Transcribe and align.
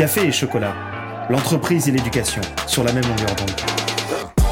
Café 0.00 0.28
et 0.28 0.32
chocolat, 0.32 0.74
l'entreprise 1.28 1.86
et 1.86 1.90
l'éducation 1.90 2.40
sur 2.66 2.82
la 2.82 2.90
même 2.90 3.02
longueur 3.02 3.36
d'onde. 3.36 4.46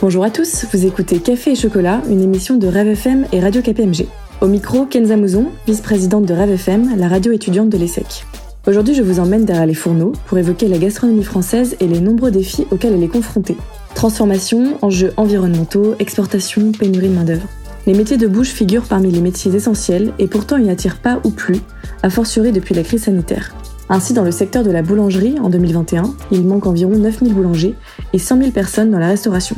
Bonjour 0.00 0.24
à 0.24 0.30
tous, 0.30 0.64
vous 0.72 0.86
écoutez 0.86 1.18
Café 1.18 1.50
et 1.50 1.54
chocolat, 1.56 2.00
une 2.08 2.22
émission 2.22 2.56
de 2.56 2.68
Rêve 2.68 2.88
FM 2.88 3.26
et 3.32 3.40
Radio 3.40 3.60
KPMG. 3.60 4.06
Au 4.40 4.46
micro, 4.46 4.86
Kenza 4.86 5.18
Mouzon, 5.18 5.48
vice-présidente 5.66 6.24
de 6.24 6.32
Rêve 6.32 6.52
FM, 6.52 6.96
la 6.96 7.06
radio 7.06 7.32
étudiante 7.32 7.68
de 7.68 7.76
l'ESSEC. 7.76 8.24
Aujourd'hui, 8.66 8.94
je 8.94 9.02
vous 9.02 9.20
emmène 9.20 9.44
derrière 9.44 9.66
les 9.66 9.74
fourneaux 9.74 10.12
pour 10.24 10.38
évoquer 10.38 10.68
la 10.68 10.78
gastronomie 10.78 11.22
française 11.22 11.76
et 11.78 11.86
les 11.86 12.00
nombreux 12.00 12.30
défis 12.30 12.66
auxquels 12.70 12.94
elle 12.94 13.02
est 13.02 13.08
confrontée. 13.08 13.58
Transformation, 13.94 14.78
enjeux 14.80 15.12
environnementaux, 15.18 15.96
exportation, 15.98 16.72
pénurie 16.72 17.10
de 17.10 17.14
main-d'œuvre. 17.14 17.46
Les 17.86 17.92
métiers 17.92 18.16
de 18.16 18.26
bouche 18.26 18.52
figurent 18.52 18.88
parmi 18.88 19.10
les 19.10 19.20
métiers 19.20 19.54
essentiels 19.54 20.14
et 20.18 20.28
pourtant 20.28 20.56
ils 20.56 20.64
n'attirent 20.64 20.98
pas 20.98 21.20
ou 21.24 21.30
plus, 21.30 21.60
a 22.02 22.08
fortiori 22.08 22.52
depuis 22.52 22.74
la 22.74 22.82
crise 22.82 23.04
sanitaire. 23.04 23.54
Ainsi, 23.88 24.12
dans 24.12 24.24
le 24.24 24.32
secteur 24.32 24.64
de 24.64 24.70
la 24.70 24.82
boulangerie, 24.82 25.38
en 25.40 25.48
2021, 25.48 26.14
il 26.32 26.44
manque 26.44 26.66
environ 26.66 26.96
9000 26.96 27.34
boulangers 27.34 27.74
et 28.12 28.18
100 28.18 28.38
000 28.38 28.50
personnes 28.50 28.90
dans 28.90 28.98
la 28.98 29.08
restauration. 29.08 29.56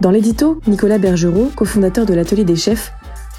Dans 0.00 0.10
l'édito, 0.10 0.60
Nicolas 0.66 0.98
Bergerot, 0.98 1.50
cofondateur 1.54 2.04
de 2.04 2.14
l'Atelier 2.14 2.44
des 2.44 2.56
chefs, 2.56 2.92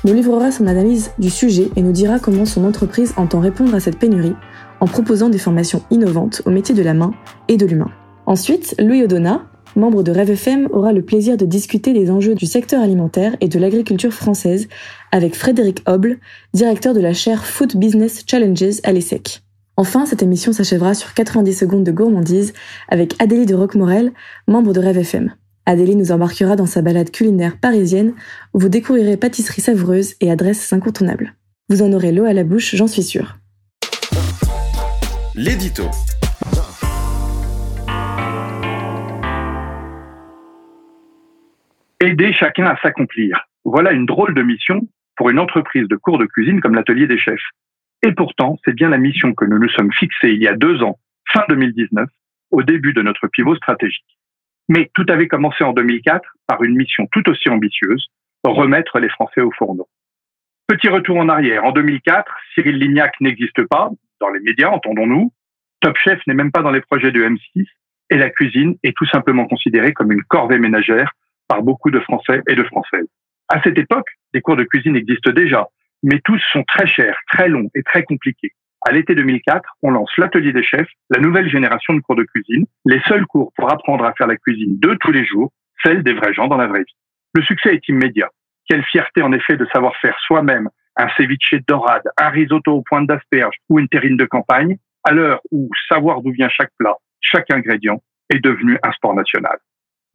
nous 0.05 0.13
livrera 0.13 0.51
son 0.51 0.67
analyse 0.67 1.11
du 1.19 1.29
sujet 1.29 1.69
et 1.75 1.81
nous 1.81 1.91
dira 1.91 2.19
comment 2.19 2.45
son 2.45 2.65
entreprise 2.65 3.13
entend 3.17 3.41
répondre 3.41 3.75
à 3.75 3.81
cette 3.81 3.99
pénurie 3.99 4.35
en 4.79 4.87
proposant 4.87 5.29
des 5.29 5.37
formations 5.37 5.83
innovantes 5.91 6.41
au 6.45 6.51
métier 6.51 6.73
de 6.73 6.83
la 6.83 6.93
main 6.93 7.11
et 7.49 7.57
de 7.57 7.65
l'humain. 7.65 7.91
Ensuite, 8.25 8.75
Louis 8.79 9.03
Odona, 9.03 9.45
membre 9.75 10.03
de 10.03 10.11
Rêve 10.11 10.37
aura 10.71 10.93
le 10.93 11.01
plaisir 11.01 11.35
de 11.35 11.45
discuter 11.45 11.91
des 11.91 12.09
enjeux 12.09 12.35
du 12.35 12.45
secteur 12.45 12.81
alimentaire 12.81 13.35
et 13.41 13.49
de 13.49 13.59
l'agriculture 13.59 14.13
française 14.13 14.69
avec 15.11 15.35
Frédéric 15.35 15.83
Hoble, 15.85 16.19
directeur 16.53 16.93
de 16.93 17.01
la 17.01 17.13
chaire 17.13 17.45
Food 17.45 17.75
Business 17.75 18.23
Challenges 18.25 18.79
à 18.83 18.93
l'ESSEC. 18.93 19.41
Enfin, 19.79 20.05
cette 20.05 20.21
émission 20.21 20.51
s'achèvera 20.51 20.93
sur 20.93 21.13
90 21.13 21.53
secondes 21.53 21.85
de 21.85 21.93
gourmandise 21.93 22.51
avec 22.89 23.15
Adélie 23.23 23.45
de 23.45 23.55
Roquemorel, 23.55 24.11
membre 24.45 24.73
de 24.73 24.81
Rêve 24.81 24.97
FM. 24.97 25.33
Adélie 25.65 25.95
nous 25.95 26.11
embarquera 26.11 26.57
dans 26.57 26.65
sa 26.65 26.81
balade 26.81 27.11
culinaire 27.11 27.57
parisienne 27.57 28.13
où 28.53 28.59
vous 28.59 28.67
découvrirez 28.67 29.15
pâtisseries 29.15 29.61
savoureuses 29.61 30.15
et 30.19 30.31
adresses 30.31 30.73
incontournables. 30.73 31.33
Vous 31.69 31.81
en 31.81 31.93
aurez 31.93 32.11
l'eau 32.11 32.25
à 32.25 32.33
la 32.33 32.43
bouche, 32.43 32.75
j'en 32.75 32.87
suis 32.87 33.03
sûre. 33.03 33.37
L'édito. 35.33 35.83
Aider 42.01 42.33
chacun 42.33 42.65
à 42.65 42.75
s'accomplir. 42.81 43.47
Voilà 43.63 43.93
une 43.93 44.05
drôle 44.05 44.35
de 44.35 44.43
mission 44.43 44.81
pour 45.15 45.29
une 45.29 45.39
entreprise 45.39 45.87
de 45.87 45.95
cours 45.95 46.17
de 46.17 46.25
cuisine 46.25 46.59
comme 46.59 46.75
l'atelier 46.75 47.07
des 47.07 47.17
chefs. 47.17 47.39
Et 48.03 48.13
pourtant, 48.13 48.57
c'est 48.63 48.73
bien 48.73 48.89
la 48.89 48.97
mission 48.97 49.33
que 49.33 49.45
nous 49.45 49.59
nous 49.59 49.69
sommes 49.69 49.91
fixée 49.91 50.31
il 50.31 50.41
y 50.41 50.47
a 50.47 50.55
deux 50.55 50.81
ans, 50.83 50.99
fin 51.31 51.43
2019, 51.49 52.09
au 52.51 52.63
début 52.63 52.93
de 52.93 53.01
notre 53.01 53.27
pivot 53.27 53.55
stratégique. 53.55 54.17
Mais 54.69 54.89
tout 54.93 55.05
avait 55.09 55.27
commencé 55.27 55.63
en 55.63 55.73
2004 55.73 56.27
par 56.47 56.63
une 56.63 56.75
mission 56.75 57.07
tout 57.11 57.27
aussi 57.29 57.49
ambitieuse, 57.49 58.07
remettre 58.43 58.99
les 58.99 59.09
Français 59.09 59.41
au 59.41 59.51
fourneau. 59.51 59.87
Petit 60.67 60.87
retour 60.87 61.17
en 61.17 61.29
arrière. 61.29 61.65
En 61.65 61.71
2004, 61.71 62.31
Cyril 62.53 62.77
Lignac 62.77 63.19
n'existe 63.19 63.63
pas, 63.67 63.89
dans 64.21 64.29
les 64.29 64.39
médias, 64.39 64.69
entendons-nous. 64.69 65.33
Top 65.81 65.97
Chef 65.97 66.19
n'est 66.27 66.33
même 66.33 66.51
pas 66.51 66.61
dans 66.61 66.71
les 66.71 66.81
projets 66.81 67.11
de 67.11 67.23
M6. 67.23 67.65
Et 68.11 68.17
la 68.17 68.29
cuisine 68.29 68.75
est 68.83 68.95
tout 68.95 69.05
simplement 69.07 69.45
considérée 69.45 69.93
comme 69.93 70.11
une 70.11 70.23
corvée 70.23 70.59
ménagère 70.59 71.11
par 71.47 71.63
beaucoup 71.63 71.91
de 71.91 71.99
Français 71.99 72.41
et 72.47 72.55
de 72.55 72.63
Françaises. 72.63 73.07
À 73.47 73.61
cette 73.63 73.77
époque, 73.77 74.07
des 74.33 74.41
cours 74.41 74.55
de 74.55 74.63
cuisine 74.63 74.95
existent 74.95 75.31
déjà, 75.31 75.67
mais 76.03 76.19
tous 76.23 76.41
sont 76.51 76.63
très 76.63 76.87
chers, 76.87 77.17
très 77.31 77.49
longs 77.49 77.69
et 77.75 77.83
très 77.83 78.03
compliqués. 78.03 78.53
À 78.87 78.91
l'été 78.91 79.13
2004, 79.13 79.77
on 79.81 79.91
lance 79.91 80.11
l'atelier 80.17 80.53
des 80.53 80.63
chefs, 80.63 80.87
la 81.09 81.19
nouvelle 81.19 81.49
génération 81.49 81.93
de 81.93 81.99
cours 81.99 82.15
de 82.15 82.23
cuisine, 82.23 82.65
les 82.85 83.01
seuls 83.01 83.25
cours 83.25 83.51
pour 83.55 83.71
apprendre 83.71 84.05
à 84.05 84.13
faire 84.13 84.27
la 84.27 84.37
cuisine 84.37 84.79
de 84.79 84.93
tous 84.95 85.11
les 85.11 85.25
jours, 85.25 85.51
celle 85.83 86.03
des 86.03 86.13
vrais 86.13 86.33
gens 86.33 86.47
dans 86.47 86.57
la 86.57 86.67
vraie 86.67 86.83
vie. 86.83 86.95
Le 87.33 87.43
succès 87.43 87.75
est 87.75 87.87
immédiat. 87.89 88.29
Quelle 88.67 88.83
fierté 88.83 89.21
en 89.21 89.33
effet 89.33 89.57
de 89.57 89.65
savoir 89.73 89.95
faire 89.97 90.17
soi-même 90.19 90.69
un 90.95 91.07
ceviche 91.17 91.55
dorade, 91.67 92.03
un 92.17 92.29
risotto 92.29 92.73
aux 92.73 92.81
pointe 92.81 93.07
d'asperge 93.07 93.55
ou 93.69 93.79
une 93.79 93.87
terrine 93.87 94.17
de 94.17 94.25
campagne, 94.25 94.77
à 95.03 95.11
l'heure 95.11 95.39
où 95.51 95.69
savoir 95.87 96.21
d'où 96.21 96.31
vient 96.31 96.49
chaque 96.49 96.71
plat, 96.77 96.95
chaque 97.21 97.51
ingrédient 97.51 98.01
est 98.29 98.43
devenu 98.43 98.77
un 98.83 98.91
sport 98.91 99.15
national. 99.15 99.57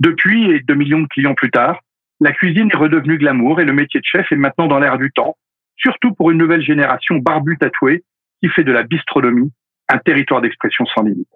Depuis, 0.00 0.50
et 0.50 0.60
deux 0.60 0.74
millions 0.74 1.00
de 1.00 1.06
clients 1.06 1.34
plus 1.34 1.50
tard, 1.50 1.80
la 2.20 2.32
cuisine 2.32 2.70
est 2.72 2.76
redevenue 2.76 3.18
glamour 3.18 3.60
et 3.60 3.64
le 3.64 3.72
métier 3.72 4.00
de 4.00 4.04
chef 4.04 4.30
est 4.30 4.36
maintenant 4.36 4.66
dans 4.66 4.78
l'air 4.78 4.98
du 4.98 5.10
temps, 5.10 5.36
surtout 5.76 6.12
pour 6.14 6.30
une 6.30 6.38
nouvelle 6.38 6.62
génération 6.62 7.16
barbue 7.16 7.58
tatouée 7.58 8.04
qui 8.42 8.48
fait 8.48 8.64
de 8.64 8.72
la 8.72 8.82
bistronomie 8.82 9.52
un 9.88 9.98
territoire 9.98 10.40
d'expression 10.40 10.86
sans 10.86 11.02
limite. 11.02 11.28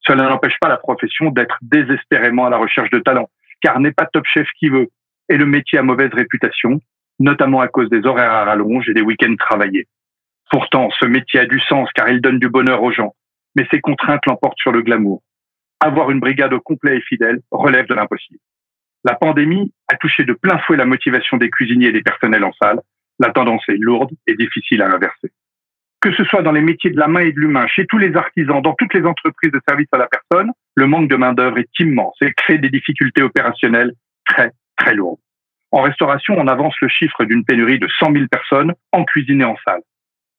Cela 0.00 0.28
n'empêche 0.28 0.58
pas 0.60 0.68
la 0.68 0.76
profession 0.76 1.30
d'être 1.30 1.58
désespérément 1.62 2.46
à 2.46 2.50
la 2.50 2.58
recherche 2.58 2.90
de 2.90 2.98
talent, 2.98 3.28
car 3.60 3.80
n'est 3.80 3.92
pas 3.92 4.06
top 4.06 4.24
chef 4.26 4.48
qui 4.58 4.68
veut, 4.68 4.88
et 5.28 5.36
le 5.36 5.46
métier 5.46 5.78
a 5.78 5.82
mauvaise 5.82 6.12
réputation, 6.12 6.80
notamment 7.18 7.60
à 7.60 7.68
cause 7.68 7.90
des 7.90 8.06
horaires 8.06 8.32
à 8.32 8.44
rallonge 8.44 8.88
et 8.88 8.94
des 8.94 9.00
week-ends 9.00 9.34
travaillés. 9.38 9.86
Pourtant, 10.50 10.90
ce 11.00 11.06
métier 11.06 11.40
a 11.40 11.46
du 11.46 11.58
sens 11.60 11.90
car 11.94 12.08
il 12.08 12.20
donne 12.20 12.38
du 12.38 12.48
bonheur 12.48 12.82
aux 12.82 12.92
gens, 12.92 13.14
mais 13.56 13.66
ses 13.70 13.80
contraintes 13.80 14.24
l'emportent 14.26 14.58
sur 14.58 14.70
le 14.70 14.82
glamour. 14.82 15.22
Avoir 15.80 16.10
une 16.10 16.20
brigade 16.20 16.52
au 16.52 16.60
complet 16.60 16.98
et 16.98 17.00
fidèle 17.00 17.40
relève 17.50 17.86
de 17.86 17.94
l'impossible. 17.94 18.38
La 19.04 19.14
pandémie 19.14 19.72
a 19.88 19.96
touché 19.96 20.24
de 20.24 20.32
plein 20.32 20.58
fouet 20.58 20.76
la 20.76 20.84
motivation 20.84 21.36
des 21.36 21.50
cuisiniers 21.50 21.88
et 21.88 21.92
des 21.92 22.02
personnels 22.02 22.44
en 22.44 22.52
salle. 22.60 22.80
La 23.18 23.30
tendance 23.30 23.62
est 23.68 23.78
lourde 23.78 24.10
et 24.26 24.34
difficile 24.34 24.82
à 24.82 24.92
inverser. 24.92 25.30
Que 26.00 26.12
ce 26.12 26.24
soit 26.24 26.42
dans 26.42 26.52
les 26.52 26.60
métiers 26.60 26.90
de 26.90 26.98
la 26.98 27.08
main 27.08 27.20
et 27.20 27.32
de 27.32 27.40
l'humain, 27.40 27.66
chez 27.66 27.86
tous 27.86 27.98
les 27.98 28.14
artisans, 28.14 28.60
dans 28.60 28.74
toutes 28.74 28.94
les 28.94 29.04
entreprises 29.04 29.50
de 29.50 29.60
service 29.66 29.88
à 29.92 29.98
la 29.98 30.08
personne, 30.08 30.52
le 30.74 30.86
manque 30.86 31.08
de 31.08 31.16
main-d'œuvre 31.16 31.58
est 31.58 31.80
immense 31.80 32.16
et 32.20 32.32
crée 32.32 32.58
des 32.58 32.68
difficultés 32.68 33.22
opérationnelles 33.22 33.92
très, 34.26 34.52
très 34.76 34.94
lourdes. 34.94 35.18
En 35.72 35.82
restauration, 35.82 36.34
on 36.38 36.46
avance 36.46 36.74
le 36.80 36.88
chiffre 36.88 37.24
d'une 37.24 37.44
pénurie 37.44 37.78
de 37.78 37.88
100 37.98 38.12
000 38.12 38.26
personnes 38.30 38.72
en 38.92 39.04
cuisine 39.04 39.40
et 39.40 39.44
en 39.44 39.56
salle. 39.64 39.80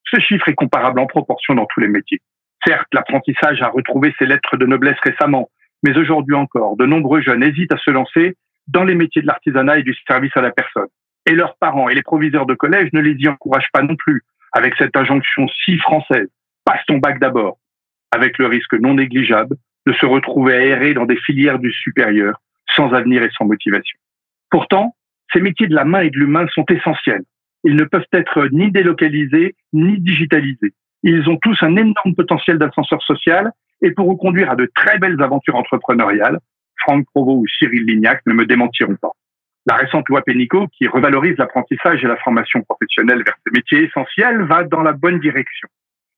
Ce 0.05 0.19
chiffre 0.19 0.47
est 0.47 0.55
comparable 0.55 0.99
en 0.99 1.05
proportion 1.05 1.55
dans 1.55 1.65
tous 1.65 1.79
les 1.79 1.87
métiers. 1.87 2.21
Certes, 2.65 2.87
l'apprentissage 2.93 3.61
a 3.61 3.67
retrouvé 3.67 4.13
ses 4.17 4.25
lettres 4.25 4.57
de 4.57 4.65
noblesse 4.65 4.99
récemment, 5.03 5.49
mais 5.83 5.97
aujourd'hui 5.97 6.35
encore, 6.35 6.77
de 6.77 6.85
nombreux 6.85 7.21
jeunes 7.21 7.43
hésitent 7.43 7.73
à 7.73 7.77
se 7.77 7.91
lancer 7.91 8.35
dans 8.67 8.83
les 8.83 8.95
métiers 8.95 9.21
de 9.21 9.27
l'artisanat 9.27 9.79
et 9.79 9.83
du 9.83 9.95
service 10.07 10.35
à 10.35 10.41
la 10.41 10.51
personne. 10.51 10.87
Et 11.27 11.35
leurs 11.35 11.57
parents 11.57 11.89
et 11.89 11.93
les 11.93 12.03
proviseurs 12.03 12.45
de 12.45 12.53
collège 12.53 12.89
ne 12.93 13.01
les 13.01 13.11
y 13.11 13.27
encouragent 13.27 13.71
pas 13.73 13.81
non 13.81 13.97
plus, 13.97 14.23
avec 14.53 14.75
cette 14.77 14.95
injonction 14.95 15.45
si 15.63 15.77
française. 15.77 16.29
Passe 16.63 16.85
ton 16.87 16.99
bac 16.99 17.19
d'abord, 17.19 17.57
avec 18.11 18.37
le 18.37 18.47
risque 18.47 18.73
non 18.73 18.93
négligeable 18.93 19.57
de 19.85 19.93
se 19.93 20.05
retrouver 20.05 20.53
errer 20.53 20.93
dans 20.93 21.05
des 21.05 21.17
filières 21.17 21.59
du 21.59 21.71
supérieur, 21.71 22.41
sans 22.75 22.93
avenir 22.93 23.23
et 23.23 23.29
sans 23.37 23.45
motivation. 23.45 23.99
Pourtant, 24.49 24.95
ces 25.33 25.41
métiers 25.41 25.67
de 25.67 25.75
la 25.75 25.83
main 25.83 25.99
et 25.99 26.09
de 26.09 26.17
l'humain 26.17 26.47
sont 26.53 26.65
essentiels. 26.69 27.23
Ils 27.65 27.75
ne 27.75 27.83
peuvent 27.83 28.07
être 28.13 28.47
ni 28.53 28.71
délocalisés, 28.71 29.55
ni 29.73 29.99
digitalisés. 29.99 30.73
Ils 31.03 31.29
ont 31.29 31.37
tous 31.37 31.61
un 31.61 31.75
énorme 31.75 32.15
potentiel 32.15 32.57
d'ascenseur 32.57 33.01
social 33.03 33.51
et 33.81 33.91
pour 33.91 34.07
reconduire 34.07 34.51
à 34.51 34.55
de 34.55 34.71
très 34.73 34.97
belles 34.97 35.21
aventures 35.21 35.55
entrepreneuriales, 35.55 36.39
Franck 36.79 37.05
Provost 37.13 37.37
ou 37.37 37.45
Cyril 37.59 37.85
Lignac 37.85 38.21
ne 38.27 38.33
me 38.33 38.45
démentiront 38.45 38.95
pas. 38.95 39.11
La 39.67 39.75
récente 39.75 40.07
loi 40.07 40.21
Pénicaud, 40.21 40.67
qui 40.69 40.87
revalorise 40.87 41.35
l'apprentissage 41.37 42.01
et 42.01 42.07
la 42.07 42.15
formation 42.15 42.61
professionnelle 42.61 43.23
vers 43.23 43.35
ces 43.45 43.51
métiers 43.51 43.83
essentiels, 43.83 44.43
va 44.43 44.63
dans 44.63 44.81
la 44.81 44.93
bonne 44.93 45.19
direction. 45.19 45.67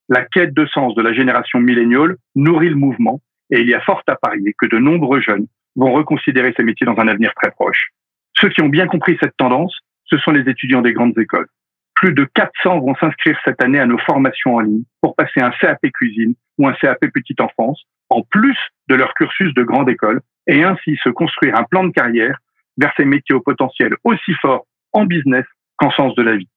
La 0.08 0.24
quête 0.26 0.54
de 0.54 0.68
sens 0.68 0.94
de 0.94 1.02
la 1.02 1.14
génération 1.14 1.60
milléniale 1.60 2.16
nourrit 2.36 2.70
le 2.70 2.76
mouvement 2.76 3.22
et 3.50 3.62
il 3.62 3.68
y 3.68 3.74
a 3.74 3.82
fort 3.82 4.04
à 4.08 4.16
parier 4.16 4.54
que 4.56 4.68
de 4.68 4.78
nombreux 4.78 5.20
jeunes 5.20 5.48
vont 5.76 5.92
reconsidérer 5.92 6.54
ces 6.56 6.64
métiers 6.64 6.86
dans 6.86 6.98
un 7.00 7.08
avenir 7.08 7.34
très 7.42 7.50
proche. 7.50 7.90
Ceux 8.36 8.50
qui 8.50 8.62
ont 8.62 8.70
bien 8.70 8.86
compris 8.86 9.18
cette 9.20 9.36
tendance, 9.38 9.76
ce 10.06 10.18
sont 10.20 10.32
les 10.32 10.48
étudiants 10.48 10.82
des 10.82 10.94
grandes 10.94 11.18
écoles. 11.18 11.48
Plus 11.96 12.14
de 12.14 12.26
400 12.26 12.80
vont 12.82 12.96
s'inscrire 12.96 13.40
cette 13.44 13.64
année 13.64 13.80
à 13.80 13.88
nos 13.88 13.98
formations 13.98 14.56
en 14.56 14.60
ligne 14.60 14.84
pour 15.02 15.16
passer 15.16 15.42
un 15.42 15.52
CAP 15.60 15.82
cuisine 15.94 16.36
ou 16.60 16.68
un 16.68 16.74
CAP 16.74 17.00
petite 17.14 17.42
enfance, 17.42 17.84
en 18.10 18.22
plus 18.22 18.58
de 18.90 18.96
leur 18.96 19.14
cursus 19.16 19.54
de 19.56 19.64
grande 19.64 19.90
école, 19.90 20.22
et 20.46 20.64
ainsi 20.64 20.98
se 21.04 21.10
construire 21.10 21.56
un 21.56 21.64
plan 21.64 21.84
de 21.84 21.92
carrière 21.92 22.38
vers 22.80 22.94
ces 22.98 23.06
métiers 23.06 23.36
au 23.36 23.42
potentiel 23.42 23.94
aussi 24.04 24.34
fort 24.42 24.66
en 24.94 25.06
business 25.06 25.46
qu'en 25.78 25.92
sens 25.92 26.16
de 26.16 26.24
la 26.24 26.36
vie. 26.36 26.50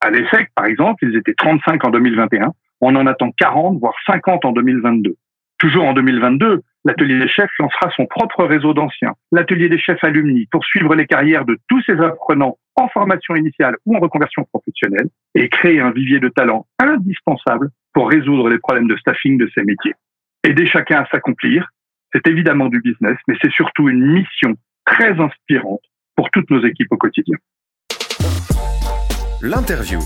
À 0.00 0.10
l'ESSEC, 0.10 0.50
par 0.54 0.66
exemple, 0.66 1.04
ils 1.04 1.16
étaient 1.16 1.34
35 1.34 1.84
en 1.84 1.90
2021, 1.90 2.52
on 2.80 2.96
en 2.96 3.06
attend 3.06 3.30
40, 3.36 3.78
voire 3.78 3.94
50 4.06 4.44
en 4.44 4.52
2022. 4.52 5.14
Toujours 5.58 5.84
en 5.84 5.92
2022, 5.92 6.60
l'atelier 6.84 7.18
des 7.20 7.28
chefs 7.28 7.50
lancera 7.60 7.90
son 7.94 8.06
propre 8.06 8.44
réseau 8.44 8.74
d'anciens, 8.74 9.14
l'atelier 9.30 9.68
des 9.68 9.78
chefs 9.78 10.02
alumni, 10.02 10.46
pour 10.50 10.64
suivre 10.64 10.96
les 10.96 11.06
carrières 11.06 11.44
de 11.44 11.56
tous 11.68 11.80
ces 11.82 12.00
apprenants 12.00 12.58
en 12.74 12.88
formation 12.88 13.36
initiale 13.36 13.76
ou 13.86 13.96
en 13.96 14.00
reconversion 14.00 14.44
professionnelle 14.52 15.08
et 15.36 15.48
créer 15.48 15.78
un 15.78 15.92
vivier 15.92 16.18
de 16.18 16.28
talents 16.28 16.66
indispensable 16.80 17.68
pour 17.92 18.10
résoudre 18.10 18.48
les 18.48 18.58
problèmes 18.58 18.88
de 18.88 18.96
staffing 18.96 19.38
de 19.38 19.48
ces 19.54 19.62
métiers. 19.62 19.94
Aider 20.42 20.66
chacun 20.66 21.02
à 21.02 21.06
s'accomplir, 21.06 21.68
c'est 22.12 22.26
évidemment 22.26 22.66
du 22.66 22.80
business, 22.80 23.16
mais 23.28 23.36
c'est 23.40 23.52
surtout 23.52 23.88
une 23.88 24.04
mission 24.04 24.56
très 24.84 25.18
inspirante 25.18 25.82
pour 26.16 26.30
toutes 26.30 26.50
nos 26.50 26.64
équipes 26.64 26.92
au 26.92 26.96
quotidien. 26.96 27.36
L'interview. 29.42 29.98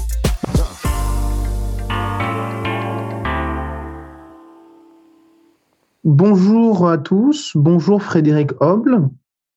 Bonjour 6.05 6.89
à 6.89 6.99
tous, 6.99 7.53
bonjour 7.57 8.03
Frédéric 8.03 8.53
Hoble. 8.61 9.09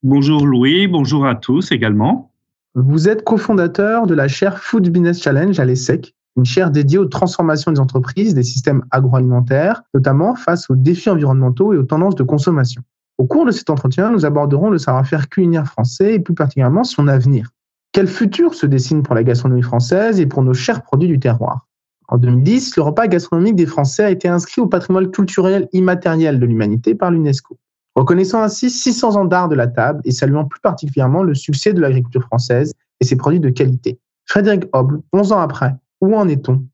Bonjour 0.02 0.46
Louis, 0.46 0.88
bonjour 0.88 1.26
à 1.28 1.36
tous 1.36 1.72
également. 1.72 2.32
Vous 2.74 3.08
êtes 3.08 3.24
cofondateur 3.24 4.08
de 4.08 4.16
la 4.16 4.28
chaire 4.28 4.60
Food 4.60 4.90
Business 4.90 5.22
Challenge 5.22 5.60
à 5.60 5.66
l'ESSEC, 5.66 6.16
une 6.38 6.46
chaire 6.46 6.72
dédiée 6.72 6.98
aux 6.98 7.06
transformations 7.06 7.72
des 7.72 7.80
entreprises, 7.80 8.34
des 8.34 8.44
systèmes 8.44 8.84
agroalimentaires, 8.92 9.84
notamment 9.94 10.36
face 10.36 10.70
aux 10.70 10.76
défis 10.76 11.10
environnementaux 11.10 11.74
et 11.74 11.78
aux 11.78 11.84
tendances 11.84 12.16
de 12.16 12.24
consommation. 12.24 12.82
Au 13.20 13.26
cours 13.26 13.46
de 13.46 13.52
cet 13.52 13.70
entretien, 13.70 14.12
nous 14.12 14.26
aborderons 14.26 14.72
le 14.72 14.80
savoir-faire 14.80 15.30
culinaire 15.30 15.68
français 15.68 16.16
et 16.16 16.20
plus 16.20 16.34
particulièrement 16.34 16.84
son 16.84 17.08
avenir. 17.08 17.50
Quel 17.92 18.08
futur 18.08 18.56
se 18.56 18.66
dessine 18.66 19.04
pour 19.04 19.14
la 19.14 19.24
gastronomie 19.24 19.62
française 19.62 20.20
et 20.20 20.26
pour 20.26 20.42
nos 20.42 20.56
chers 20.56 20.82
produits 20.82 21.10
du 21.10 21.20
terroir? 21.20 21.68
En 22.08 22.18
2010, 22.18 22.76
le 22.78 22.82
repas 22.82 23.08
gastronomique 23.08 23.56
des 23.56 23.68
Français 23.68 24.06
a 24.06 24.10
été 24.10 24.28
inscrit 24.28 24.62
au 24.62 24.68
patrimoine 24.68 25.12
culturel 25.12 25.68
immatériel 25.74 26.40
de 26.40 26.46
l'humanité 26.48 26.96
par 26.96 27.12
l'UNESCO 27.12 27.60
reconnaissant 28.00 28.42
ainsi 28.42 28.70
600 28.70 29.16
ans 29.18 29.26
d'art 29.26 29.50
de 29.50 29.56
la 29.56 29.68
table 29.68 30.02
et 30.06 30.12
saluant 30.12 30.46
plus 30.46 30.62
particulièrement 30.62 31.22
le 31.22 31.36
succès 31.36 31.74
de 31.74 31.82
l'agriculture 31.82 32.24
française 32.24 32.74
et 33.02 33.06
ses 33.06 33.18
produits 33.18 33.40
de 33.40 33.50
qualité. 33.50 34.00
Frédéric 34.26 34.64
Hoble, 34.74 35.02
11 35.12 35.34
ans 35.34 35.40
après, 35.40 35.74
où 36.02 36.16
en 36.16 36.28
est-on? 36.28 36.66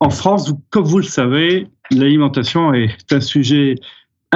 En 0.00 0.10
France, 0.10 0.54
comme 0.70 0.84
vous 0.84 0.98
le 0.98 1.04
savez, 1.04 1.68
l'alimentation 1.90 2.72
est 2.72 3.12
un 3.12 3.20
sujet 3.20 3.76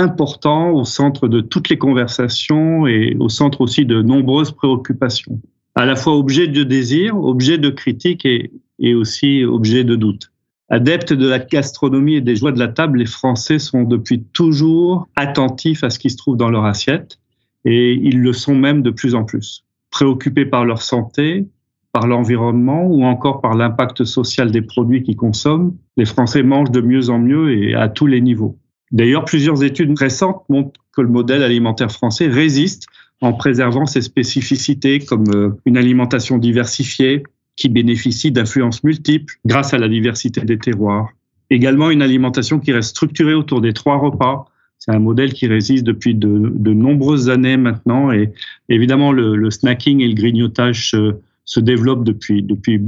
important 0.00 0.70
au 0.70 0.84
centre 0.84 1.28
de 1.28 1.40
toutes 1.40 1.68
les 1.68 1.78
conversations 1.78 2.86
et 2.86 3.16
au 3.20 3.28
centre 3.28 3.60
aussi 3.60 3.84
de 3.84 4.02
nombreuses 4.02 4.52
préoccupations, 4.52 5.40
à 5.74 5.84
la 5.84 5.96
fois 5.96 6.16
objet 6.16 6.48
de 6.48 6.64
désir, 6.64 7.16
objet 7.16 7.58
de 7.58 7.70
critique 7.70 8.26
et, 8.26 8.50
aussi 8.94 9.44
objet 9.44 9.84
de 9.84 9.94
doute. 9.94 10.32
Adeptes 10.70 11.12
de 11.12 11.28
la 11.28 11.38
gastronomie 11.38 12.14
et 12.14 12.20
des 12.20 12.36
joies 12.36 12.52
de 12.52 12.58
la 12.58 12.68
table, 12.68 12.98
les 12.98 13.06
Français 13.06 13.58
sont 13.58 13.82
depuis 13.82 14.22
toujours 14.22 15.08
attentifs 15.16 15.84
à 15.84 15.90
ce 15.90 15.98
qui 15.98 16.10
se 16.10 16.16
trouve 16.16 16.36
dans 16.36 16.48
leur 16.48 16.64
assiette 16.64 17.18
et 17.64 17.92
ils 17.92 18.20
le 18.20 18.32
sont 18.32 18.54
même 18.54 18.82
de 18.82 18.90
plus 18.90 19.14
en 19.14 19.24
plus. 19.24 19.64
Préoccupés 19.90 20.46
par 20.46 20.64
leur 20.64 20.80
santé, 20.80 21.46
par 21.92 22.06
l'environnement 22.06 22.86
ou 22.86 23.04
encore 23.04 23.40
par 23.40 23.54
l'impact 23.54 24.04
social 24.04 24.50
des 24.50 24.62
produits 24.62 25.02
qu'ils 25.02 25.16
consomment, 25.16 25.76
les 25.96 26.06
Français 26.06 26.42
mangent 26.42 26.70
de 26.70 26.80
mieux 26.80 27.10
en 27.10 27.18
mieux 27.18 27.52
et 27.52 27.74
à 27.74 27.88
tous 27.88 28.06
les 28.06 28.20
niveaux. 28.20 28.56
D'ailleurs, 28.92 29.24
plusieurs 29.24 29.62
études 29.62 29.96
récentes 29.98 30.42
montrent 30.48 30.80
que 30.92 31.00
le 31.00 31.08
modèle 31.08 31.42
alimentaire 31.42 31.92
français 31.92 32.26
résiste 32.26 32.86
en 33.20 33.32
préservant 33.32 33.86
ses 33.86 34.00
spécificités 34.00 34.98
comme 35.00 35.28
euh, 35.34 35.50
une 35.66 35.76
alimentation 35.76 36.38
diversifiée, 36.38 37.22
qui 37.56 37.68
bénéficie 37.68 38.32
d'influences 38.32 38.82
multiples 38.84 39.34
grâce 39.44 39.74
à 39.74 39.78
la 39.78 39.88
diversité 39.88 40.40
des 40.40 40.58
terroirs. 40.58 41.10
Également 41.50 41.90
une 41.90 42.00
alimentation 42.00 42.58
qui 42.58 42.72
reste 42.72 42.90
structurée 42.90 43.34
autour 43.34 43.60
des 43.60 43.74
trois 43.74 43.98
repas. 43.98 44.46
C'est 44.78 44.92
un 44.92 44.98
modèle 44.98 45.34
qui 45.34 45.46
résiste 45.46 45.84
depuis 45.84 46.14
de, 46.14 46.72
nombreuses 46.72 47.28
années 47.28 47.58
maintenant 47.58 48.12
et 48.12 48.32
évidemment 48.70 49.12
le, 49.12 49.50
snacking 49.50 50.00
et 50.00 50.08
le 50.08 50.14
grignotage 50.14 50.92
se, 50.92 51.16
se 51.44 51.60
développent 51.60 52.04
depuis, 52.04 52.42
depuis 52.42 52.80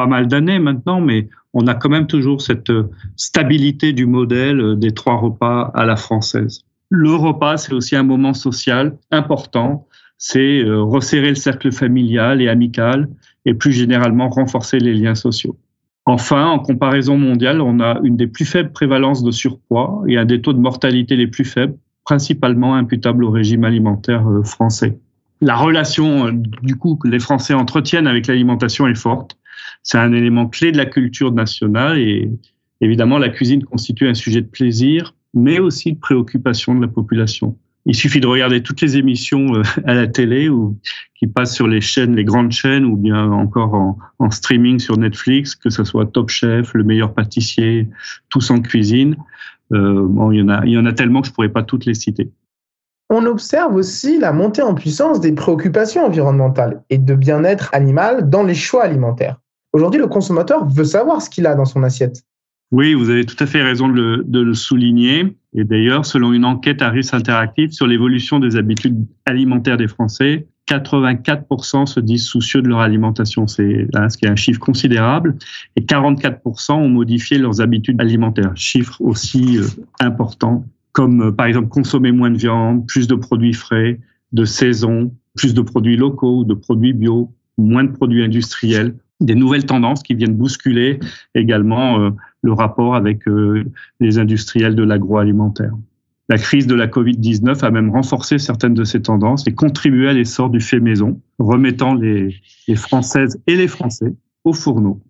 pas 0.00 0.06
mal 0.06 0.28
d'années 0.28 0.58
maintenant, 0.58 1.02
mais 1.02 1.28
on 1.52 1.66
a 1.66 1.74
quand 1.74 1.90
même 1.90 2.06
toujours 2.06 2.40
cette 2.40 2.72
stabilité 3.16 3.92
du 3.92 4.06
modèle 4.06 4.78
des 4.78 4.92
trois 4.92 5.16
repas 5.16 5.70
à 5.74 5.84
la 5.84 5.96
française. 5.96 6.64
Le 6.88 7.14
repas, 7.14 7.58
c'est 7.58 7.74
aussi 7.74 7.96
un 7.96 8.02
moment 8.02 8.32
social 8.32 8.96
important. 9.10 9.86
C'est 10.16 10.60
euh, 10.60 10.82
resserrer 10.82 11.28
le 11.28 11.34
cercle 11.34 11.70
familial 11.70 12.40
et 12.40 12.48
amical 12.48 13.10
et 13.44 13.52
plus 13.52 13.72
généralement 13.72 14.30
renforcer 14.30 14.78
les 14.78 14.94
liens 14.94 15.14
sociaux. 15.14 15.58
Enfin, 16.06 16.46
en 16.46 16.60
comparaison 16.60 17.18
mondiale, 17.18 17.60
on 17.60 17.78
a 17.80 18.00
une 18.02 18.16
des 18.16 18.26
plus 18.26 18.46
faibles 18.46 18.72
prévalences 18.72 19.22
de 19.22 19.30
surpoids 19.30 20.02
et 20.08 20.16
un 20.16 20.24
des 20.24 20.40
taux 20.40 20.54
de 20.54 20.60
mortalité 20.60 21.14
les 21.14 21.26
plus 21.26 21.44
faibles, 21.44 21.76
principalement 22.06 22.74
imputables 22.74 23.22
au 23.22 23.30
régime 23.30 23.64
alimentaire 23.64 24.26
euh, 24.26 24.42
français. 24.44 24.98
La 25.42 25.56
relation, 25.56 26.28
euh, 26.28 26.32
du 26.62 26.76
coup, 26.76 26.96
que 26.96 27.08
les 27.08 27.18
Français 27.18 27.52
entretiennent 27.52 28.06
avec 28.06 28.28
l'alimentation 28.28 28.86
est 28.86 28.94
forte. 28.94 29.36
C'est 29.82 29.98
un 29.98 30.12
élément 30.12 30.46
clé 30.46 30.72
de 30.72 30.76
la 30.76 30.86
culture 30.86 31.32
nationale 31.32 31.98
et 31.98 32.30
évidemment, 32.80 33.18
la 33.18 33.28
cuisine 33.28 33.64
constitue 33.64 34.08
un 34.08 34.14
sujet 34.14 34.40
de 34.40 34.46
plaisir, 34.46 35.14
mais 35.34 35.58
aussi 35.58 35.92
de 35.92 35.98
préoccupation 35.98 36.74
de 36.74 36.80
la 36.80 36.88
population. 36.88 37.56
Il 37.86 37.94
suffit 37.94 38.20
de 38.20 38.26
regarder 38.26 38.62
toutes 38.62 38.80
les 38.82 38.98
émissions 38.98 39.54
euh, 39.54 39.62
à 39.86 39.94
la 39.94 40.06
télé 40.06 40.48
ou 40.48 40.78
qui 41.14 41.26
passent 41.26 41.54
sur 41.54 41.66
les 41.66 41.80
chaînes, 41.80 42.14
les 42.14 42.24
grandes 42.24 42.52
chaînes, 42.52 42.84
ou 42.84 42.96
bien 42.96 43.30
encore 43.30 43.96
en, 44.18 44.30
streaming 44.30 44.78
sur 44.78 44.96
Netflix, 44.96 45.54
que 45.54 45.70
ce 45.70 45.84
soit 45.84 46.06
Top 46.06 46.30
Chef, 46.30 46.72
Le 46.74 46.84
meilleur 46.84 47.14
pâtissier, 47.14 47.88
Tous 48.28 48.50
en 48.50 48.60
cuisine. 48.60 49.16
Euh, 49.72 50.06
bon, 50.06 50.30
il 50.32 50.38
y 50.38 50.78
en 50.78 50.86
a, 50.86 50.92
tellement 50.92 51.20
que 51.20 51.28
je 51.28 51.32
pourrais 51.32 51.48
pas 51.48 51.62
toutes 51.62 51.84
les 51.84 51.94
citer. 51.94 52.30
On 53.08 53.26
observe 53.26 53.74
aussi 53.74 54.18
la 54.18 54.32
montée 54.32 54.62
en 54.62 54.74
puissance 54.74 55.20
des 55.20 55.32
préoccupations 55.32 56.04
environnementales 56.04 56.82
et 56.90 56.98
de 56.98 57.14
bien-être 57.14 57.70
animal 57.72 58.30
dans 58.30 58.44
les 58.44 58.54
choix 58.54 58.84
alimentaires. 58.84 59.40
Aujourd'hui, 59.72 60.00
le 60.00 60.08
consommateur 60.08 60.66
veut 60.68 60.84
savoir 60.84 61.22
ce 61.22 61.30
qu'il 61.30 61.46
a 61.46 61.54
dans 61.54 61.64
son 61.64 61.82
assiette. 61.82 62.24
Oui, 62.72 62.94
vous 62.94 63.10
avez 63.10 63.24
tout 63.24 63.36
à 63.40 63.46
fait 63.46 63.62
raison 63.62 63.88
de 63.88 64.24
le, 64.40 64.54
souligner. 64.54 65.36
Et 65.54 65.64
d'ailleurs, 65.64 66.06
selon 66.06 66.32
une 66.32 66.44
enquête 66.44 66.82
à 66.82 66.88
risque 66.88 67.14
interactif 67.14 67.72
sur 67.72 67.86
l'évolution 67.86 68.38
des 68.38 68.56
habitudes 68.56 69.06
alimentaires 69.26 69.76
des 69.76 69.88
Français, 69.88 70.46
84% 70.68 71.86
se 71.86 71.98
disent 71.98 72.24
soucieux 72.24 72.62
de 72.62 72.68
leur 72.68 72.78
alimentation, 72.78 73.48
c'est 73.48 73.88
ce 73.92 74.16
qui 74.16 74.24
est 74.24 74.28
un 74.28 74.36
chiffre 74.36 74.60
considérable, 74.60 75.36
et 75.74 75.80
44% 75.80 76.74
ont 76.74 76.88
modifié 76.88 77.38
leurs 77.38 77.60
habitudes 77.60 78.00
alimentaires, 78.00 78.52
chiffre 78.54 79.00
aussi 79.00 79.58
euh, 79.58 79.64
important, 79.98 80.64
comme 80.92 81.22
euh, 81.22 81.32
par 81.32 81.46
exemple 81.46 81.68
consommer 81.68 82.12
moins 82.12 82.30
de 82.30 82.38
viande, 82.38 82.86
plus 82.86 83.08
de 83.08 83.16
produits 83.16 83.52
frais, 83.52 83.98
de 84.32 84.44
saison, 84.44 85.12
plus 85.34 85.54
de 85.54 85.60
produits 85.60 85.96
locaux, 85.96 86.44
de 86.44 86.54
produits 86.54 86.92
bio, 86.92 87.32
moins 87.58 87.82
de 87.82 87.90
produits 87.90 88.22
industriels, 88.22 88.94
des 89.20 89.34
nouvelles 89.34 89.66
tendances 89.66 90.02
qui 90.02 90.14
viennent 90.14 90.34
bousculer 90.34 90.98
également 91.34 92.00
euh, 92.00 92.10
le 92.42 92.52
rapport 92.52 92.94
avec 92.94 93.28
euh, 93.28 93.64
les 94.00 94.18
industriels 94.18 94.74
de 94.74 94.82
l'agroalimentaire. 94.82 95.72
La 96.28 96.38
crise 96.38 96.66
de 96.66 96.74
la 96.74 96.86
Covid-19 96.86 97.64
a 97.64 97.70
même 97.70 97.90
renforcé 97.90 98.38
certaines 98.38 98.74
de 98.74 98.84
ces 98.84 99.02
tendances 99.02 99.46
et 99.46 99.54
contribué 99.54 100.08
à 100.08 100.12
l'essor 100.12 100.48
du 100.48 100.60
fait 100.60 100.80
maison, 100.80 101.20
remettant 101.38 101.94
les, 101.94 102.36
les 102.68 102.76
Françaises 102.76 103.40
et 103.46 103.56
les 103.56 103.68
Français 103.68 104.14
au 104.44 104.52
fourneau, 104.52 105.00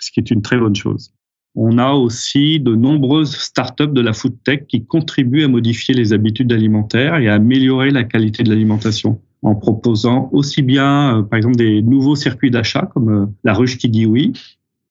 ce 0.00 0.10
qui 0.10 0.20
est 0.20 0.30
une 0.30 0.42
très 0.42 0.58
bonne 0.58 0.74
chose. 0.74 1.14
On 1.54 1.78
a 1.78 1.92
aussi 1.92 2.60
de 2.60 2.74
nombreuses 2.74 3.36
startups 3.36 3.92
de 3.92 4.00
la 4.00 4.12
food 4.12 4.36
tech 4.44 4.66
qui 4.68 4.84
contribuent 4.84 5.44
à 5.44 5.48
modifier 5.48 5.94
les 5.94 6.12
habitudes 6.12 6.52
alimentaires 6.52 7.16
et 7.16 7.28
à 7.28 7.34
améliorer 7.34 7.90
la 7.90 8.04
qualité 8.04 8.42
de 8.42 8.50
l'alimentation 8.50 9.20
en 9.42 9.54
proposant 9.54 10.28
aussi 10.32 10.62
bien, 10.62 11.18
euh, 11.18 11.22
par 11.22 11.36
exemple, 11.36 11.56
des 11.56 11.82
nouveaux 11.82 12.16
circuits 12.16 12.50
d'achat 12.50 12.88
comme 12.92 13.08
euh, 13.08 13.26
la 13.44 13.54
ruche 13.54 13.78
qui 13.78 13.88
dit 13.88 14.06
oui, 14.06 14.32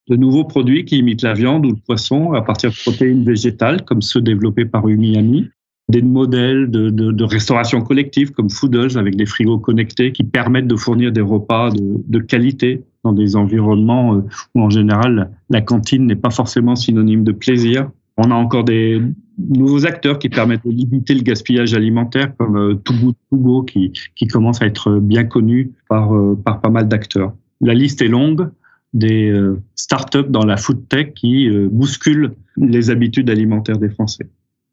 de 0.07 0.15
nouveaux 0.15 0.43
produits 0.43 0.85
qui 0.85 0.97
imitent 0.97 1.21
la 1.21 1.33
viande 1.33 1.65
ou 1.65 1.69
le 1.69 1.75
poisson 1.75 2.33
à 2.33 2.41
partir 2.41 2.71
de 2.71 2.75
protéines 2.75 3.23
végétales, 3.23 3.83
comme 3.85 4.01
ceux 4.01 4.21
développés 4.21 4.65
par 4.65 4.87
Umiami, 4.87 5.49
des 5.89 6.01
modèles 6.01 6.69
de, 6.69 7.23
restauration 7.23 7.81
collective 7.81 8.31
comme 8.31 8.49
Foodles 8.49 8.97
avec 8.97 9.15
des 9.15 9.25
frigos 9.25 9.59
connectés 9.59 10.11
qui 10.11 10.23
permettent 10.23 10.67
de 10.67 10.75
fournir 10.75 11.11
des 11.11 11.21
repas 11.21 11.71
de, 11.71 12.03
de 12.07 12.19
qualité 12.19 12.83
dans 13.03 13.13
des 13.13 13.35
environnements 13.35 14.15
euh, 14.15 14.21
où 14.55 14.61
en 14.61 14.69
général 14.69 15.31
la 15.49 15.61
cantine 15.61 16.05
n'est 16.05 16.15
pas 16.15 16.29
forcément 16.29 16.75
synonyme 16.75 17.23
de 17.23 17.31
plaisir. 17.31 17.89
On 18.21 18.31
a 18.31 18.35
encore 18.35 18.65
des 18.65 19.01
nouveaux 19.37 19.85
acteurs 19.85 20.19
qui 20.19 20.27
permettent 20.27 20.65
de 20.65 20.71
limiter 20.71 21.13
le 21.13 21.21
gaspillage 21.21 21.73
alimentaire 21.73 22.35
comme 22.35 22.57
euh, 22.57 23.63
qui, 23.65 24.27
commence 24.27 24.61
à 24.61 24.65
être 24.65 24.99
bien 24.99 25.23
connu 25.23 25.71
par, 25.87 26.13
euh, 26.13 26.37
par 26.43 26.59
pas 26.59 26.69
mal 26.69 26.89
d'acteurs. 26.89 27.33
La 27.61 27.73
liste 27.73 28.01
est 28.01 28.09
longue, 28.09 28.49
des 28.93 29.29
euh, 29.29 29.61
startups 29.75 30.27
dans 30.27 30.45
la 30.45 30.57
food 30.57 30.89
tech 30.89 31.13
qui 31.13 31.47
euh, 31.47 31.69
bousculent 31.71 32.33
les 32.57 32.89
habitudes 32.89 33.29
alimentaires 33.29 33.77
des 33.77 33.89
Français. 33.89 34.27